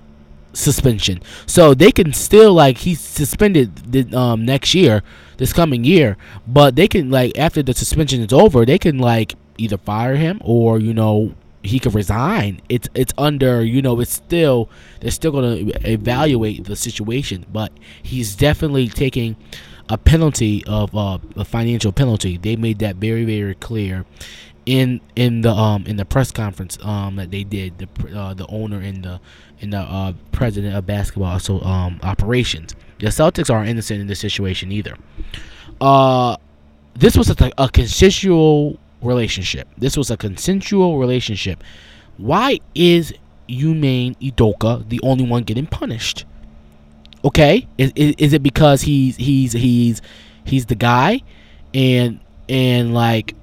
[0.57, 1.21] suspension.
[1.45, 5.03] So they can still like he's suspended the, um next year,
[5.37, 6.17] this coming year.
[6.47, 10.41] But they can like after the suspension is over, they can like either fire him
[10.43, 12.61] or you know he could resign.
[12.69, 14.69] It's it's under you know it's still
[15.01, 17.71] they're still going to evaluate the situation, but
[18.01, 19.35] he's definitely taking
[19.89, 22.37] a penalty of uh, a financial penalty.
[22.37, 24.05] They made that very very clear
[24.67, 28.45] in in the um in the press conference um that they did the uh, the
[28.47, 29.19] owner and the
[29.61, 32.75] and the uh, president of basketball so um operations.
[32.99, 34.95] The Celtics aren't innocent in this situation either.
[35.79, 36.35] Uh,
[36.95, 39.67] this was a, a consensual relationship.
[39.77, 41.63] This was a consensual relationship.
[42.17, 43.13] Why is
[43.47, 46.25] Yumaine Udoka the only one getting punished?
[47.23, 50.01] Okay, is, is, is it because he's he's he's
[50.43, 51.21] he's the guy,
[51.73, 52.19] and
[52.49, 53.35] and like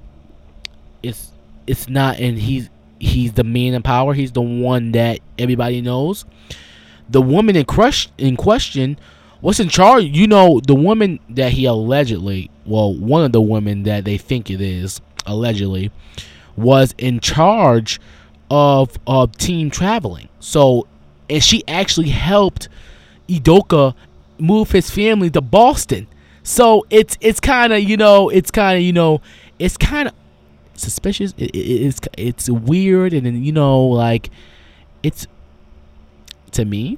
[1.07, 1.31] it's
[1.67, 2.69] it's not, and he's
[2.99, 4.13] he's the man in power.
[4.13, 6.25] He's the one that everybody knows.
[7.09, 8.97] The woman in crush in question
[9.45, 10.05] what's in charge?
[10.05, 14.49] You know, the woman that he allegedly, well, one of the women that they think
[14.49, 15.91] it is allegedly,
[16.55, 17.99] was in charge
[18.49, 20.29] of of team traveling.
[20.39, 20.87] So,
[21.29, 22.69] and she actually helped
[23.29, 23.93] Udoka
[24.39, 26.07] move his family to Boston.
[26.41, 29.21] So it's it's kind of you know it's kind of you know
[29.59, 30.15] it's kind of
[30.75, 31.33] suspicious.
[31.37, 34.29] It, it, it's it's weird and then you know like
[35.03, 35.27] it's
[36.51, 36.97] to me.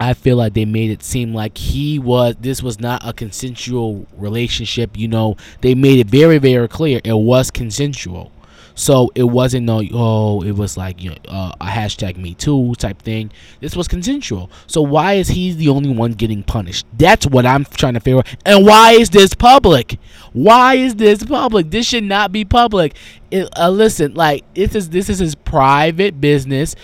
[0.00, 4.06] I feel like they made it seem like he was this was not a consensual
[4.16, 4.96] relationship.
[4.98, 8.32] You know, they made it very very clear it was consensual.
[8.74, 12.74] So it wasn't no oh it was like you know, uh, a hashtag Me Too
[12.74, 13.30] type thing.
[13.60, 14.50] This was consensual.
[14.66, 16.86] So why is he the only one getting punished?
[16.96, 18.36] That's what I'm trying to figure out.
[18.44, 19.98] And why is this public?
[20.32, 21.70] Why is this public?
[21.70, 22.96] This should not be public.
[23.30, 26.74] It, uh, listen, like this is this is his private business.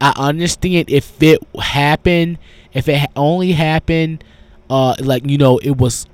[0.00, 2.38] I understand if it happened,
[2.72, 4.22] if it only happened,
[4.68, 6.06] uh, like you know, it was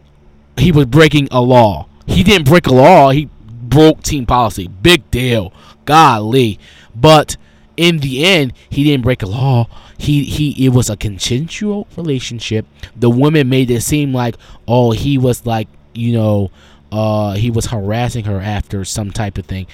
[0.57, 1.89] he was breaking a law.
[2.07, 3.11] He didn't break a law.
[3.11, 3.29] He
[3.75, 4.69] broke team policy.
[4.69, 5.53] Big deal.
[5.85, 6.61] Golly.
[6.95, 7.37] But
[7.77, 9.67] in the end, he didn't break a law.
[9.99, 12.67] He he it was a consensual relationship.
[12.95, 14.37] The woman made it seem like
[14.69, 16.51] oh he was like, you know,
[16.93, 19.67] uh he was harassing her after some type of thing.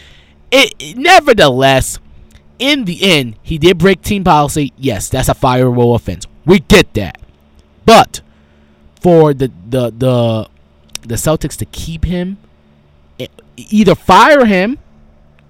[0.51, 1.99] It, it nevertheless,
[2.59, 4.73] in the end, he did break team policy.
[4.79, 6.27] Yes, that's a fireable offense.
[6.47, 7.21] We get that.
[7.85, 8.23] But
[9.03, 10.49] for the the the
[11.03, 12.39] the Celtics to keep him
[13.71, 14.79] either fire him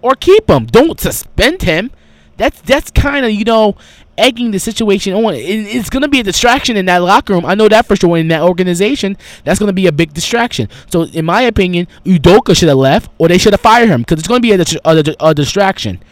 [0.02, 0.66] or keep him.
[0.66, 1.90] Don't suspend him.
[2.36, 3.76] That's that's kind of you know
[4.16, 5.34] egging the situation on.
[5.34, 7.44] It, it's gonna be a distraction in that locker room.
[7.44, 8.16] I know that for sure.
[8.16, 10.68] In that organization, that's gonna be a big distraction.
[10.90, 14.18] So, in my opinion, Udoka should have left, or they should have fired him because
[14.18, 16.02] it's gonna be a, a, a, distraction.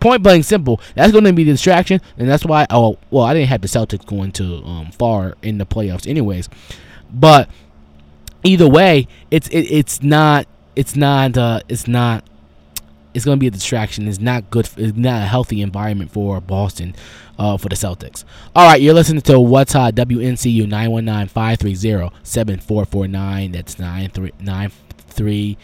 [0.00, 0.80] Point blank, simple.
[0.94, 2.66] That's gonna be the distraction, and that's why.
[2.70, 6.48] Oh, well, I didn't have the Celtics going to um, far in the playoffs, anyways.
[7.12, 7.48] But
[8.42, 10.46] either way, it's it, it's not
[10.76, 12.24] it's not uh, it's not
[13.14, 14.06] it's going to be a distraction.
[14.08, 14.68] It's not good.
[14.76, 16.96] It's not a healthy environment for Boston,
[17.38, 18.24] uh, for the Celtics.
[18.56, 23.52] All right, you're listening to What's Hot WNCU 919-530-7449.
[23.52, 25.56] That's 930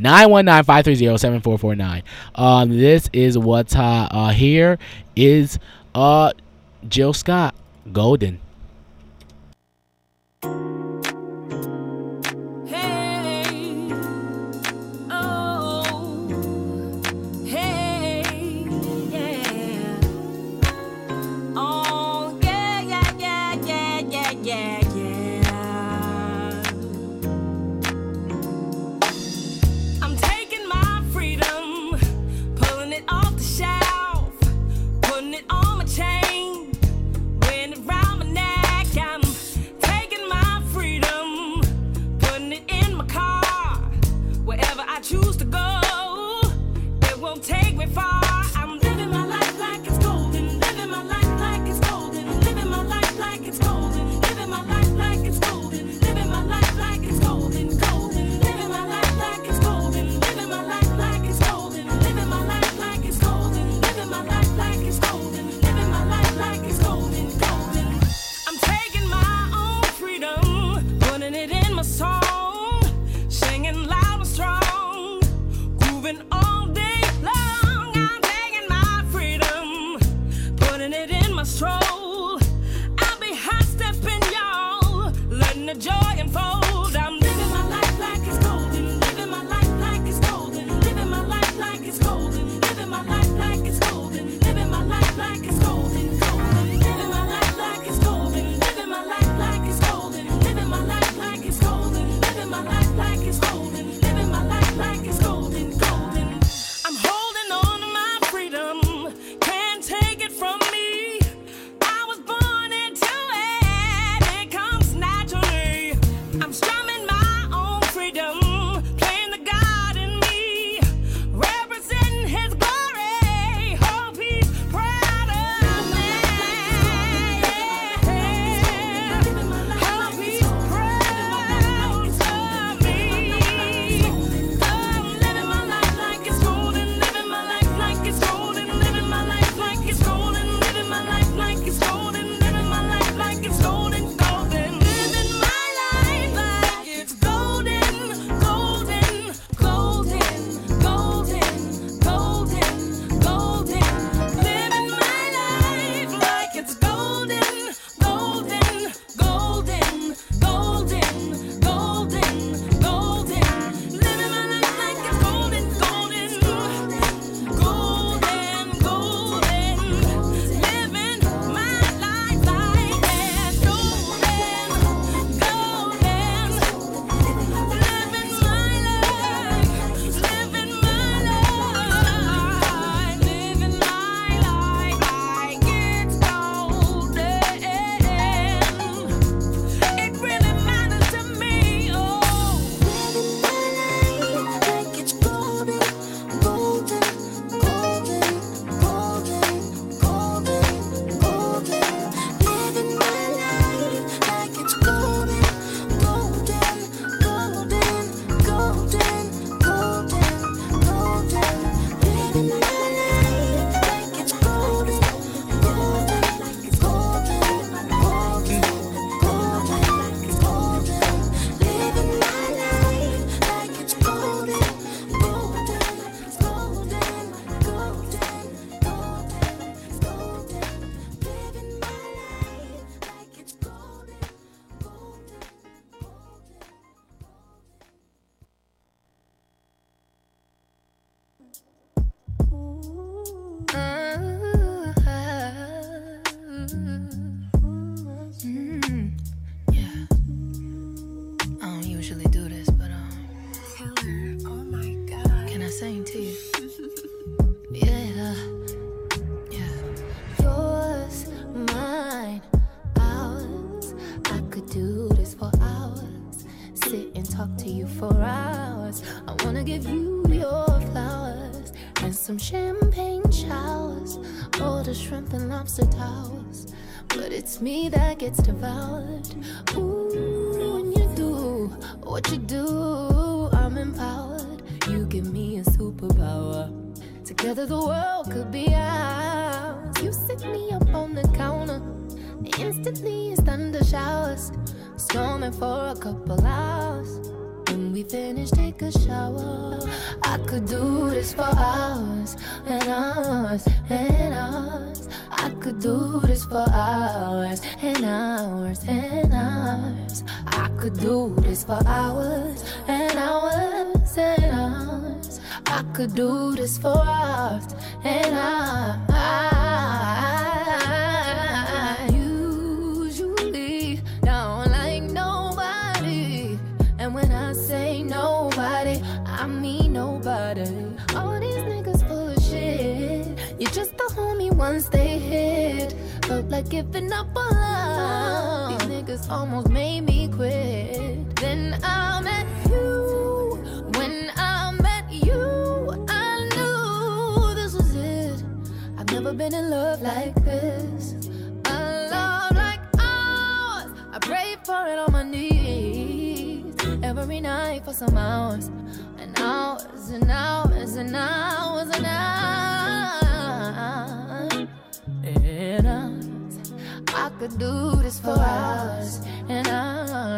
[0.00, 2.02] 919-530-7449.
[2.34, 4.08] Um, this is What's Hot.
[4.10, 4.78] Uh, here
[5.14, 5.58] is
[5.94, 6.32] uh,
[6.88, 7.54] Jill Scott
[7.92, 8.40] Golden.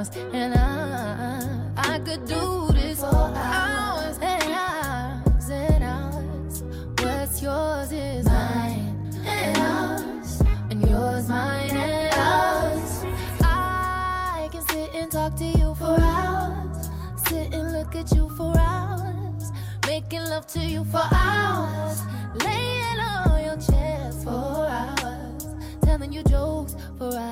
[0.09, 6.63] and I, I could do this for hours and hours and hours.
[7.03, 13.05] What's yours is mine and ours, and yours mine and ours.
[13.43, 16.89] I can sit and talk to you for hours,
[17.29, 19.53] sit and look at you for hours,
[19.87, 22.01] making love to you for hours,
[22.43, 25.47] laying on your chest for hours,
[25.83, 27.30] telling you jokes for hours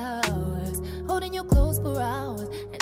[1.77, 2.78] for hours.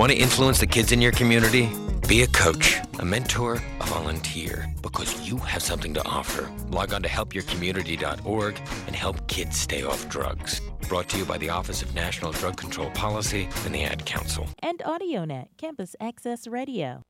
[0.00, 1.68] Want to influence the kids in your community?
[2.08, 6.50] Be a coach, a mentor, a volunteer, because you have something to offer.
[6.70, 10.62] Log on to helpyourcommunity.org and help kids stay off drugs.
[10.88, 14.48] Brought to you by the Office of National Drug Control Policy and the Ad Council.
[14.60, 17.02] And AudioNet, Campus Access Radio.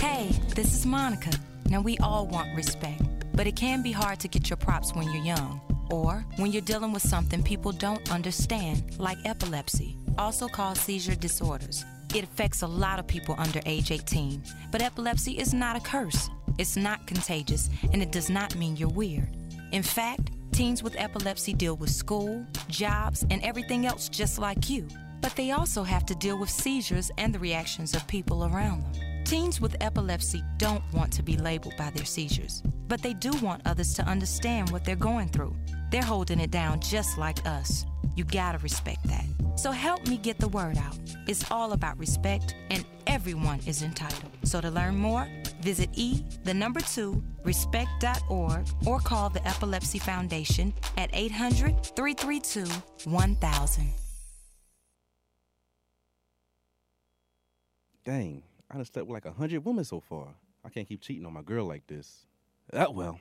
[0.00, 1.32] Hey, this is Monica.
[1.66, 3.02] Now, we all want respect,
[3.40, 6.60] but it can be hard to get your props when you're young or when you're
[6.60, 11.86] dealing with something people don't understand, like epilepsy, also called seizure disorders.
[12.14, 16.28] It affects a lot of people under age 18, but epilepsy is not a curse.
[16.58, 19.34] It's not contagious, and it does not mean you're weird.
[19.72, 24.86] In fact, teens with epilepsy deal with school, jobs, and everything else just like you.
[25.20, 29.24] But they also have to deal with seizures and the reactions of people around them.
[29.24, 33.62] Teens with epilepsy don't want to be labeled by their seizures, but they do want
[33.64, 35.54] others to understand what they're going through.
[35.90, 37.86] They're holding it down just like us.
[38.16, 39.24] You gotta respect that.
[39.56, 40.96] So help me get the word out.
[41.26, 44.32] It's all about respect, and everyone is entitled.
[44.44, 45.28] So to learn more,
[45.60, 52.66] visit e the number two respect.org or call the Epilepsy Foundation at 800 332
[53.04, 53.92] 1000.
[58.10, 60.34] Dang, I done slept with like a hundred women so far.
[60.64, 62.26] I can't keep cheating on my girl like this.
[62.72, 63.20] That well.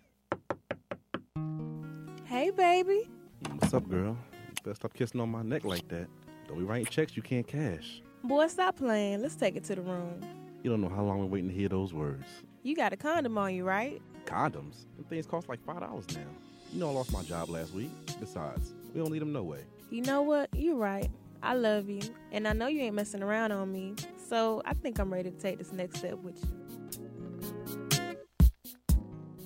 [2.26, 3.08] Hey, baby.
[3.44, 4.18] Mm, what's up, girl?
[4.32, 6.08] You better stop kissing on my neck like that.
[6.48, 8.02] Don't be writing checks you can't cash.
[8.24, 9.22] Boy, stop playing.
[9.22, 10.26] Let's take it to the room.
[10.64, 12.26] You don't know how long we're waiting to hear those words.
[12.64, 14.02] You got a condom on you, right?
[14.26, 14.88] Condoms?
[14.96, 16.26] Them things cost like five dollars now.
[16.74, 17.92] You know I lost my job last week.
[18.20, 19.66] Besides, we don't need them no way.
[19.92, 20.50] You know what?
[20.56, 21.12] You're right.
[21.44, 22.02] I love you.
[22.32, 23.94] And I know you ain't messing around on me.
[24.30, 26.60] So I think I'm ready to take this next step with you.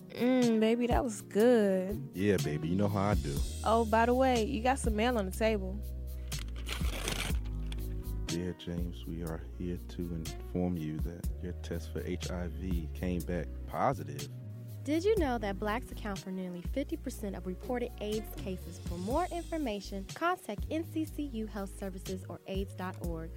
[0.10, 2.10] Mmm, baby, that was good.
[2.14, 3.34] Yeah, baby, you know how I do.
[3.64, 5.80] Oh, by the way, you got some mail on the table.
[8.28, 13.48] Dear James, we are here to inform you that your test for HIV came back
[13.68, 14.28] positive.
[14.84, 18.82] Did you know that blacks account for nearly 50% of reported AIDS cases?
[18.90, 23.32] For more information, contact NCCU Health Services or AIDS.org.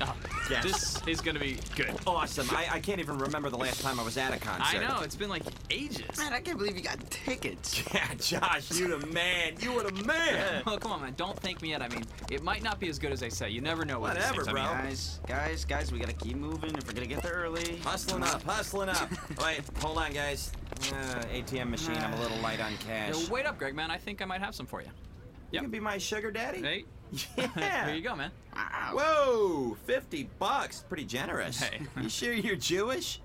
[0.00, 0.14] Oh,
[0.50, 0.62] Yes.
[0.64, 1.94] This is going to be good.
[2.06, 2.48] Awesome.
[2.50, 4.78] I, I can't even remember the last time I was at a concert.
[4.78, 6.16] I know, it's been like ages.
[6.16, 7.82] Man, I can't believe you got tickets.
[7.94, 9.54] Yeah, Josh, you the man.
[9.60, 10.62] You were the man.
[10.66, 11.14] well, come on, man.
[11.16, 11.82] Don't thank me yet.
[11.82, 13.50] I mean, it might not be as good as they say.
[13.50, 14.62] You never know what these Whatever, things- I bro.
[14.76, 17.76] mean, guys, guys, guys, we gotta keep moving if we're gonna get there early.
[17.78, 19.10] Hustling up, hustling up.
[19.44, 20.52] Wait, hold on, guys.
[20.92, 23.14] Uh, ATM machine, I'm a little light on cash.
[23.18, 23.90] Yo, wait up, Greg, man.
[23.90, 24.88] I think I might have some for you.
[25.50, 26.60] You can be my sugar daddy?
[26.62, 26.84] Hey.
[27.56, 27.86] Yeah.
[27.86, 28.30] Here you go, man.
[28.92, 30.84] Whoa, 50 bucks.
[30.88, 31.60] Pretty generous.
[31.60, 31.80] Hey.
[32.02, 33.20] You sure you're Jewish?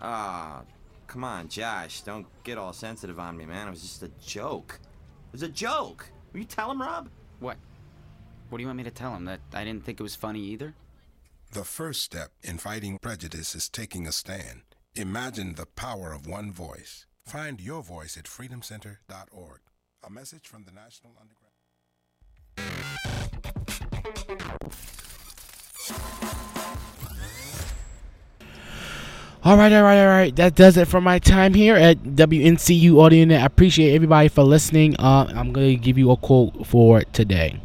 [0.00, 0.62] Ah,
[1.06, 2.02] come on, Josh.
[2.02, 3.66] Don't get all sensitive on me, man.
[3.68, 4.78] It was just a joke.
[4.82, 6.10] It was a joke.
[6.32, 7.08] Will you tell him, Rob?
[7.40, 7.56] What?
[8.48, 9.24] What do you want me to tell him?
[9.24, 10.74] That I didn't think it was funny either?
[11.52, 14.62] The first step in fighting prejudice is taking a stand.
[14.94, 17.06] Imagine the power of one voice.
[17.26, 19.60] Find your voice at freedomcenter.org.
[20.08, 21.52] A message from the National Underground.
[29.44, 30.34] All right, all right, all right.
[30.34, 33.38] That does it for my time here at WNCU AudioNet.
[33.38, 34.96] I appreciate everybody for listening.
[34.98, 37.60] Uh, I'm going to give you a quote for today.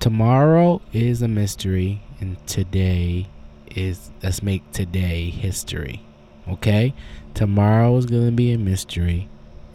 [0.00, 3.28] Tomorrow is a mystery, and today
[3.76, 6.04] is, let's make today history.
[6.48, 6.94] Okay?
[7.34, 9.28] Tomorrow is going to be a mystery,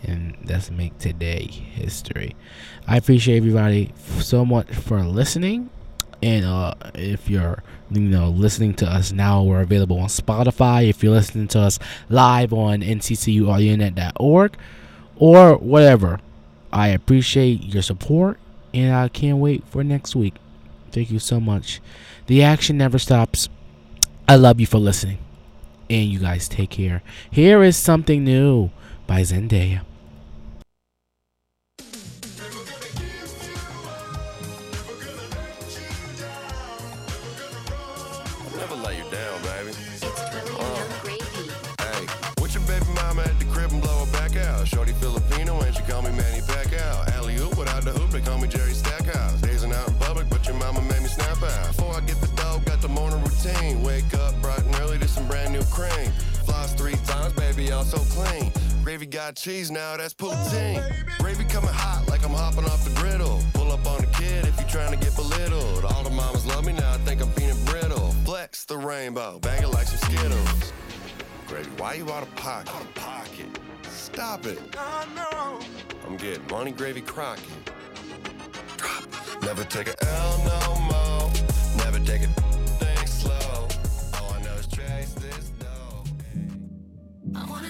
[0.03, 2.35] and let's make today history.
[2.87, 5.69] I appreciate everybody so much for listening.
[6.21, 10.89] And uh, if you're you know listening to us now, we're available on Spotify.
[10.89, 14.57] If you're listening to us live on nccuaudionet.org
[15.15, 16.19] or whatever,
[16.71, 18.37] I appreciate your support
[18.73, 20.35] and I can't wait for next week.
[20.91, 21.81] Thank you so much.
[22.27, 23.49] The action never stops.
[24.27, 25.19] I love you for listening.
[25.89, 27.01] And you guys take care.
[27.31, 28.69] Here is something new
[29.07, 29.81] by Zendaya.
[55.71, 56.11] Cream.
[56.45, 58.51] Floss three times, baby, I'm so clean.
[58.83, 60.81] Gravy got cheese now, that's poutine.
[60.81, 63.41] Oh, gravy coming hot like I'm hopping off the griddle.
[63.53, 65.85] Pull up on the kid if you trying to get belittled.
[65.85, 68.11] All the mamas love me now, I think I'm peanut brittle.
[68.25, 70.73] Flex the rainbow, bang it like some Skittles.
[71.47, 72.73] Gravy, why you out of pocket?
[72.73, 73.59] Out of pocket.
[73.89, 74.59] Stop it.
[74.77, 75.59] I know.
[76.05, 77.41] I'm getting money gravy crocky.
[78.77, 79.03] Drop.
[79.41, 81.31] Never take a L no more.
[81.77, 82.38] Never take a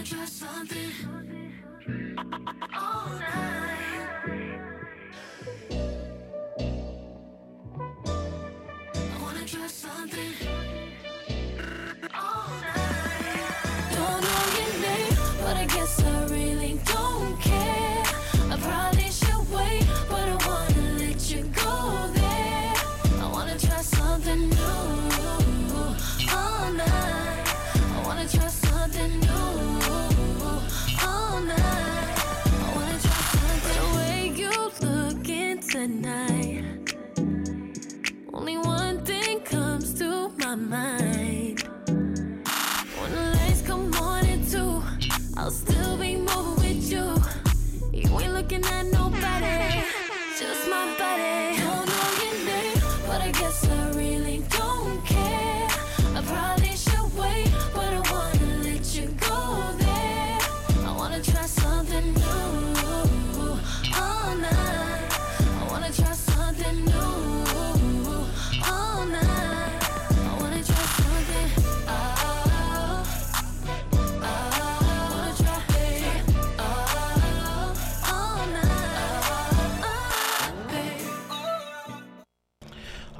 [0.03, 0.91] try something
[2.73, 3.68] all night.
[40.49, 41.61] My mind.
[41.85, 44.81] When the lights come on at two,
[45.37, 45.78] I'll still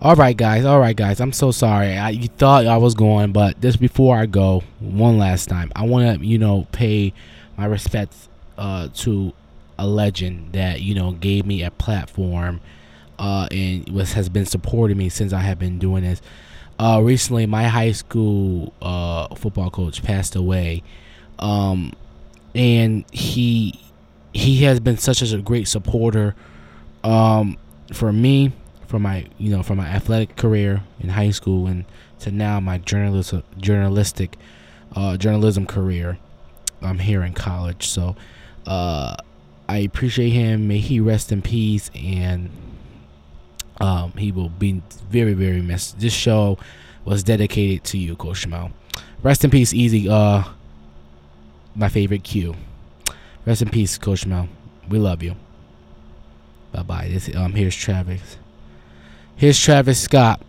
[0.01, 0.63] All right, guys.
[0.63, 1.19] All right, guys.
[1.19, 1.97] I'm so sorry.
[1.97, 5.84] I, you thought I was going, but just before I go, one last time, I
[5.85, 7.13] want to, you know, pay
[7.57, 9.34] my respects uh, to
[9.77, 12.59] a legend that you know gave me a platform
[13.17, 16.21] uh, and was has been supporting me since I have been doing this.
[16.77, 20.81] Uh, recently, my high school uh, football coach passed away,
[21.39, 21.91] um,
[22.55, 23.81] and he
[24.34, 26.35] he has been such a great supporter
[27.03, 27.57] um,
[27.93, 28.53] for me,
[28.90, 31.86] for my you know for my athletic career in high school, and
[32.20, 34.36] to now my journalist journalistic
[34.95, 36.18] uh, journalism career
[36.82, 37.88] I'm here in college.
[37.88, 38.16] So
[38.66, 39.16] uh,
[39.68, 40.68] I appreciate him.
[40.68, 42.49] May he rest in peace, and
[43.80, 45.99] um, he will be very, very missed.
[45.99, 46.57] This show
[47.06, 48.48] was dedicated to you, Coach.
[49.24, 50.10] Rest in peace, Easy.
[50.10, 50.44] Uh,
[51.76, 52.56] my favorite Q.
[53.45, 54.49] Rest in peace, Coach Mel.
[54.90, 55.36] We love you.
[56.72, 57.07] Bye bye.
[57.10, 58.38] This um here's Travis.
[59.40, 60.41] Here's Travis Scott,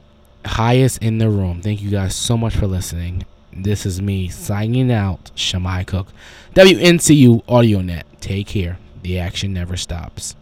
[0.44, 1.62] highest in the room.
[1.62, 3.24] Thank you guys so much for listening.
[3.52, 5.30] This is me signing out.
[5.36, 6.08] Shimei Cook,
[6.56, 8.02] WNCU AudioNet.
[8.20, 8.80] Take care.
[9.02, 10.34] The action never stops.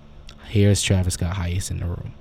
[0.46, 2.14] Here's Travis Scott, highest in the room.